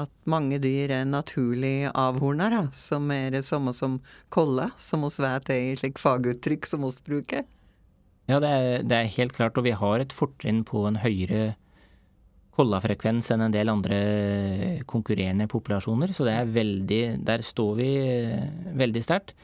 at 0.00 0.12
mange 0.28 0.58
dyr 0.62 0.92
er 0.92 1.08
naturlig 1.08 1.90
avhorna. 1.92 2.66
Som 2.76 3.10
er 3.14 3.30
det 3.34 3.44
samme 3.48 3.74
som 3.76 4.00
kolla, 4.32 4.70
som 4.76 5.06
oss 5.08 5.18
vet 5.22 5.50
er 5.52 5.72
i 5.72 5.76
slik 5.80 6.00
faguttrykk 6.02 6.68
som 6.68 6.84
oss 6.88 6.98
bruker. 7.04 7.46
Ja, 8.26 8.40
det 8.42 8.50
er, 8.50 8.82
det 8.82 8.96
er 8.96 9.14
helt 9.16 9.36
klart, 9.36 9.58
og 9.58 9.66
vi 9.66 9.76
har 9.76 10.02
et 10.02 10.14
fortrinn 10.14 10.64
på 10.66 10.82
en 10.88 10.98
høyere 10.98 11.54
kollafrekvens 12.56 13.28
enn 13.34 13.44
en 13.46 13.54
del 13.54 13.70
andre 13.70 13.98
konkurrerende 14.88 15.46
populasjoner. 15.50 16.12
Så 16.16 16.24
veldig 16.24 17.02
Der 17.24 17.44
står 17.44 17.74
vi 17.76 17.90
eh, 18.00 18.48
veldig 18.74 19.02
sterkt. 19.04 19.34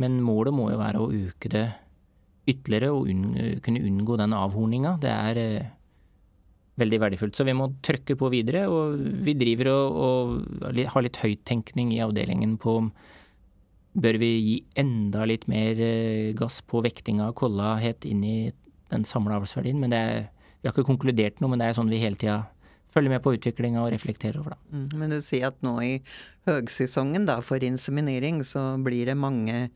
Men 0.00 0.20
målet 0.24 0.54
må 0.54 0.70
jo 0.70 0.80
være 0.80 1.00
å 1.00 1.10
øke 1.12 1.50
det 1.52 1.66
ytterligere 2.48 2.92
og 2.94 3.08
unn, 3.10 3.58
kunne 3.64 3.82
unngå 3.84 4.16
den 4.16 4.36
avhorninga. 4.36 4.96
Det 5.02 5.10
er 5.10 5.40
eh, 5.40 5.68
veldig 6.80 7.00
verdifullt. 7.02 7.36
Så 7.36 7.46
vi 7.46 7.56
må 7.56 7.70
trykke 7.86 8.16
på 8.18 8.30
videre. 8.32 8.66
Og 8.72 8.98
vi 9.26 9.36
driver 9.38 9.72
og, 9.74 10.00
og 10.00 10.82
har 10.94 11.06
litt 11.06 11.20
høyttenkning 11.22 11.94
i 11.94 12.02
avdelingen 12.04 12.56
på 12.60 12.80
om 12.82 12.92
bør 14.00 14.20
vi 14.22 14.34
gi 14.38 14.58
enda 14.78 15.24
litt 15.26 15.48
mer 15.50 15.78
eh, 15.82 16.30
gass 16.38 16.60
på 16.62 16.82
vektinga 16.84 17.26
av 17.26 17.34
kolla 17.38 17.72
helt 17.82 18.06
inn 18.06 18.20
i 18.22 18.36
den 18.90 19.06
samla 19.06 19.40
avlsverdien. 19.40 19.80
Men 19.82 19.94
det 19.94 20.02
er 20.10 20.20
vi 20.60 20.68
har 20.68 20.74
ikke 20.74 20.90
konkludert 20.90 21.38
noe, 21.40 21.52
men 21.52 21.62
det 21.62 21.70
er 21.70 21.76
sånn 21.78 21.90
vi 21.90 22.00
hele 22.02 22.18
tida 22.20 22.42
følger 22.90 23.14
med 23.14 23.22
på 23.24 23.32
utviklinga 23.36 23.84
og 23.84 23.92
reflekterer 23.94 24.40
over 24.42 24.56
det. 24.56 24.60
Mm, 24.74 24.88
men 25.00 25.14
du 25.14 25.20
sier 25.24 25.48
at 25.48 25.60
nå 25.64 25.76
i 25.86 25.92
høgsesongen 26.48 27.26
da, 27.28 27.38
for 27.44 27.62
inseminering 27.64 28.42
så 28.46 28.74
blir 28.82 29.08
det 29.08 29.16
mange 29.18 29.68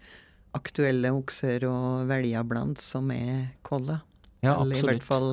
aktuelle 0.54 1.12
okser 1.14 1.64
å 1.66 1.76
velge 2.10 2.42
blant 2.50 2.82
som 2.82 3.08
er 3.14 3.54
kolla. 3.66 4.02
Ja, 4.44 4.58
Eller 4.58 4.76
i 4.76 4.84
hvert 4.84 5.06
fall 5.06 5.30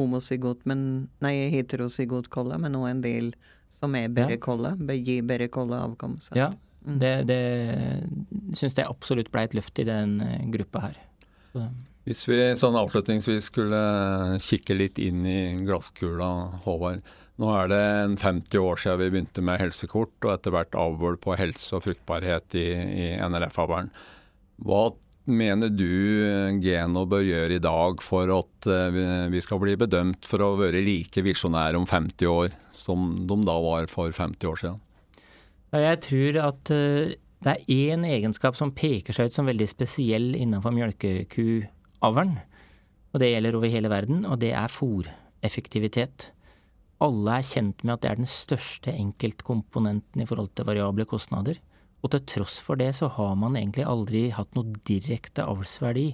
homozygot, 0.00 0.64
men 0.66 1.08
nei, 1.22 1.34
heterozygot 1.52 2.30
kolla, 2.32 2.58
men 2.58 2.74
òg 2.80 2.88
en 2.90 3.04
del 3.04 3.30
som 3.70 3.94
er 3.94 4.08
bare 4.08 4.34
Ja. 4.38 4.42
kolla. 4.42 4.74
Gir 4.96 5.22
bare 5.28 5.46
kolla 5.52 5.84
avkom. 5.86 6.18
sant? 6.20 6.36
Ja, 6.40 6.50
Mm. 6.80 6.98
det, 6.98 7.26
det 7.28 7.40
syns 8.56 8.74
jeg 8.74 8.86
absolutt 8.88 9.30
ble 9.30 9.42
et 9.44 9.52
løft 9.52 9.78
i 9.78 9.84
den 9.84 10.14
eh, 10.24 10.46
gruppa 10.50 10.80
her. 10.86 10.94
Så, 11.52 11.66
Hvis 12.06 12.22
vi 12.26 12.38
sånn 12.56 12.74
avslutningsvis 12.80 13.50
skulle 13.50 13.80
kikke 14.40 14.76
litt 14.78 14.98
inn 14.98 15.20
i 15.28 15.40
glasskula, 15.66 16.30
Håvard. 16.64 17.02
Nå 17.40 17.50
er 17.52 17.68
det 17.68 17.80
en 18.04 18.16
50 18.16 18.58
år 18.64 18.80
siden 18.80 18.98
vi 18.98 19.10
begynte 19.10 19.42
med 19.44 19.60
helsekort, 19.60 20.12
og 20.24 20.32
etter 20.38 20.50
hvert 20.56 20.72
avl 20.76 21.16
på 21.20 21.36
helse 21.36 21.76
og 21.76 21.84
fruktbarhet 21.84 22.56
i, 22.56 22.64
i 22.72 23.06
NRF-avlen. 23.28 23.90
Hva 24.64 24.94
mener 25.30 25.70
du 25.72 25.86
Geno 26.62 27.04
bør 27.08 27.22
gjøre 27.24 27.56
i 27.56 27.62
dag 27.62 28.02
for 28.04 28.30
at 28.38 28.66
eh, 28.66 28.90
vi- 28.94 29.30
vi 29.36 29.40
skal 29.44 29.58
bli 29.62 29.76
bedømt 29.76 30.26
for 30.28 30.38
å 30.44 30.56
være 30.58 30.82
like 30.84 31.22
visjonære 31.22 31.76
om 31.78 31.86
50 31.86 32.26
år 32.26 32.50
som 32.70 33.26
de 33.26 33.36
da 33.46 33.56
var 33.60 33.86
for 33.86 34.10
50 34.10 34.46
år 34.50 34.56
siden? 34.62 34.80
Jeg 35.72 36.00
tror 36.02 36.38
at 36.48 36.70
eh, 36.74 37.14
det 37.42 37.54
er 37.56 37.64
én 37.94 38.04
egenskap 38.04 38.56
som 38.58 38.72
peker 38.72 39.14
seg 39.16 39.30
ut 39.30 39.34
som 39.38 39.46
veldig 39.46 39.68
spesiell 39.70 40.34
innenfor 40.36 40.74
mjølkekuavlen. 40.76 42.34
Og 43.14 43.20
det 43.22 43.30
gjelder 43.32 43.56
over 43.56 43.68
hele 43.72 43.88
verden, 43.90 44.24
og 44.26 44.38
det 44.42 44.52
er 44.52 44.68
fòreffektivitet. 44.70 46.30
Alle 47.00 47.38
er 47.38 47.46
kjent 47.48 47.82
med 47.82 47.94
at 47.94 48.02
det 48.04 48.10
er 48.10 48.20
den 48.20 48.28
største 48.28 48.92
enkeltkomponenten 48.92 50.20
i 50.22 50.26
forhold 50.28 50.50
til 50.54 50.66
variable 50.68 51.06
kostnader. 51.08 51.56
Og 52.00 52.12
til 52.12 52.22
tross 52.28 52.58
for 52.64 52.80
det 52.80 52.92
så 52.96 53.10
har 53.12 53.34
man 53.38 53.58
egentlig 53.58 53.84
aldri 53.88 54.28
hatt 54.32 54.54
noe 54.56 54.72
direkte 54.88 55.44
avlsverdi 55.44 56.08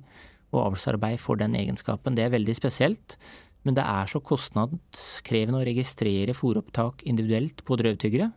og 0.55 0.63
avlsarbeid 0.65 1.21
for 1.23 1.39
den 1.39 1.55
egenskapen. 1.59 2.17
Det 2.17 2.27
er 2.27 2.35
veldig 2.35 2.57
spesielt, 2.59 3.17
men 3.67 3.77
det 3.79 3.85
er 3.87 4.11
så 4.11 4.23
kostnadskrevende 4.23 5.61
å 5.61 5.67
registrere 5.67 6.35
fòropptak 6.37 7.05
individuelt 7.07 7.63
på 7.67 7.79
drøvtyggere. 7.79 8.31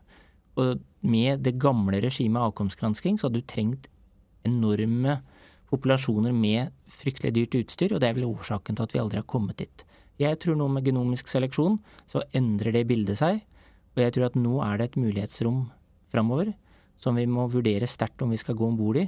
Og 0.59 0.81
med 1.05 1.43
det 1.45 1.57
gamle 1.61 2.01
regimet 2.03 2.41
avkomstgransking 2.49 3.17
så 3.17 3.27
hadde 3.27 3.41
du 3.41 3.49
trengt 3.49 3.89
enorme 4.47 5.19
populasjoner 5.69 6.33
med 6.33 6.73
fryktelig 6.89 7.35
dyrt 7.35 7.59
utstyr, 7.61 7.93
og 7.93 8.01
det 8.01 8.09
er 8.09 8.17
vel 8.17 8.29
årsaken 8.29 8.77
til 8.77 8.87
at 8.87 8.95
vi 8.95 9.01
aldri 9.01 9.21
har 9.21 9.29
kommet 9.29 9.61
dit. 9.61 9.85
Jeg 10.19 10.39
tror 10.41 10.57
nå 10.59 10.67
med 10.73 10.87
genomisk 10.87 11.29
seleksjon 11.31 11.77
så 12.09 12.25
endrer 12.35 12.75
det 12.75 12.87
bildet 12.89 13.21
seg, 13.21 13.43
og 13.95 14.01
jeg 14.03 14.15
tror 14.15 14.29
at 14.29 14.39
nå 14.39 14.57
er 14.65 14.79
det 14.79 14.89
et 14.89 14.99
mulighetsrom 14.99 15.61
framover 16.11 16.51
som 16.99 17.17
vi 17.17 17.25
må 17.29 17.47
vurdere 17.51 17.87
sterkt 17.89 18.21
om 18.23 18.33
vi 18.33 18.39
skal 18.41 18.57
gå 18.59 18.67
om 18.67 18.77
bord 18.79 18.99
i. 18.99 19.07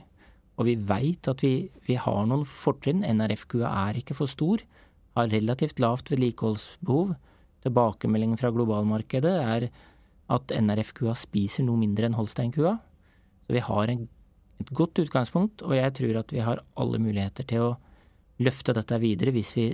Og 0.59 0.67
vi 0.67 0.75
veit 0.75 1.27
at 1.31 1.43
vi, 1.43 1.69
vi 1.87 1.97
har 1.99 2.25
noen 2.27 2.45
fortrinn. 2.47 3.03
NRF-kua 3.03 3.69
er 3.89 3.99
ikke 4.01 4.17
for 4.17 4.31
stor, 4.31 4.63
har 5.17 5.31
relativt 5.31 5.81
lavt 5.83 6.11
vedlikeholdsbehov. 6.11 7.15
Tilbakemeldingen 7.65 8.39
fra 8.39 8.51
globalmarkedet 8.53 9.35
er 9.41 9.67
at 10.31 10.53
NRF-kua 10.55 11.15
spiser 11.19 11.67
noe 11.67 11.79
mindre 11.81 12.07
enn 12.07 12.17
Holstein-kua. 12.17 12.77
Så 13.47 13.55
vi 13.57 13.63
har 13.65 13.91
en, 13.91 14.05
et 14.63 14.73
godt 14.77 15.01
utgangspunkt, 15.03 15.63
og 15.65 15.75
jeg 15.75 15.95
tror 15.97 16.21
at 16.21 16.33
vi 16.35 16.43
har 16.45 16.63
alle 16.79 17.01
muligheter 17.01 17.47
til 17.47 17.71
å 17.71 17.71
løfte 18.41 18.73
dette 18.77 18.97
videre 19.01 19.33
hvis 19.35 19.55
vi 19.57 19.65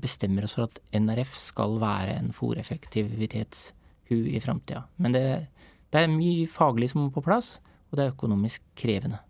bestemmer 0.00 0.46
oss 0.46 0.56
for 0.56 0.68
at 0.68 0.78
NRF 0.96 1.34
skal 1.42 1.76
være 1.82 2.14
en 2.16 2.30
fòreffektivitetsku 2.34 4.16
i 4.30 4.40
framtida. 4.42 4.84
Men 5.02 5.16
det, 5.16 5.24
det 5.90 6.04
er 6.04 6.12
mye 6.12 6.46
faglig 6.50 6.92
som 6.92 7.04
må 7.04 7.10
på 7.14 7.24
plass, 7.24 7.58
og 7.90 7.98
det 7.98 8.06
er 8.06 8.14
økonomisk 8.14 8.62
krevende. 8.78 9.20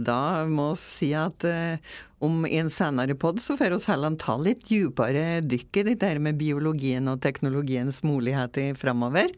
Da 0.00 0.46
må 0.48 0.70
vi 0.72 0.80
si 0.80 1.08
at 1.16 1.44
eh, 1.44 1.80
om 2.24 2.44
i 2.48 2.56
en 2.60 2.70
senere 2.72 3.16
pod 3.18 3.40
så 3.42 3.56
får 3.58 3.74
vi 3.74 3.90
heller 3.90 4.16
ta 4.20 4.36
litt 4.40 4.62
dypere 4.68 5.42
dykk 5.44 5.80
i 5.82 5.84
dette 5.90 6.12
med 6.22 6.38
biologien 6.40 7.08
og 7.10 7.20
teknologiens 7.24 8.00
muligheter 8.06 8.78
framover. 8.80 9.28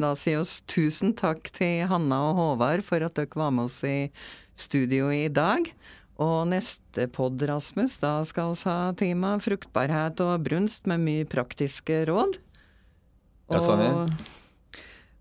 Da 0.00 0.12
sier 0.18 0.42
vi 0.42 0.66
tusen 0.68 1.14
takk 1.16 1.48
til 1.56 1.86
Hanna 1.90 2.20
og 2.30 2.40
Håvard 2.40 2.84
for 2.84 3.06
at 3.06 3.16
dere 3.16 3.40
var 3.40 3.54
med 3.54 3.70
oss 3.70 3.80
i 3.86 4.10
studio 4.58 5.08
i 5.14 5.28
dag. 5.32 5.70
Og 6.20 6.50
neste 6.50 7.06
pod, 7.08 7.40
Rasmus, 7.48 7.96
da 8.02 8.18
skal 8.28 8.52
vi 8.52 8.68
ha 8.68 8.92
tema 8.92 9.38
fruktbarhet 9.40 10.20
og 10.20 10.44
brunst 10.44 10.90
med 10.90 11.00
mye 11.06 11.28
praktiske 11.28 12.02
råd. 12.10 12.36
Ja, 13.48 13.62
stemmer. 13.64 14.36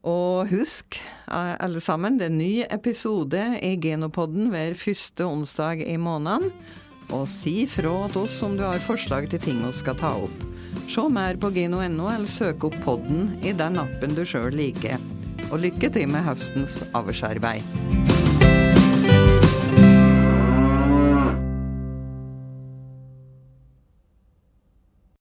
Og 0.08 0.48
husk, 0.48 1.02
eh, 1.28 1.56
alle 1.60 1.82
sammen, 1.82 2.18
det 2.18 2.30
er 2.30 2.32
en 2.32 2.38
ny 2.38 2.64
episode 2.70 3.42
i 3.62 3.76
Genopodden 3.76 4.50
hver 4.50 4.74
første 4.74 5.26
onsdag 5.26 5.84
i 5.88 5.98
måneden. 5.98 6.52
Og 7.12 7.28
si 7.28 7.66
fra 7.66 8.08
til 8.08 8.22
oss 8.22 8.38
om 8.44 8.56
du 8.56 8.64
har 8.64 8.80
forslag 8.80 9.30
til 9.30 9.42
ting 9.42 9.66
vi 9.66 9.72
skal 9.74 9.98
ta 9.98 10.14
opp. 10.14 10.46
Se 10.90 11.02
mer 11.10 11.36
på 11.38 11.52
geno.no, 11.54 12.08
eller 12.10 12.30
søk 12.30 12.64
opp 12.64 12.78
podden 12.86 13.40
i 13.44 13.52
den 13.52 13.82
appen 13.82 14.16
du 14.16 14.24
sjøl 14.26 14.54
liker. 14.54 15.02
Og 15.50 15.60
lykke 15.60 15.90
til 15.90 16.08
med 16.08 16.24
høstens 16.24 16.84
avlsarbeid. 16.94 18.19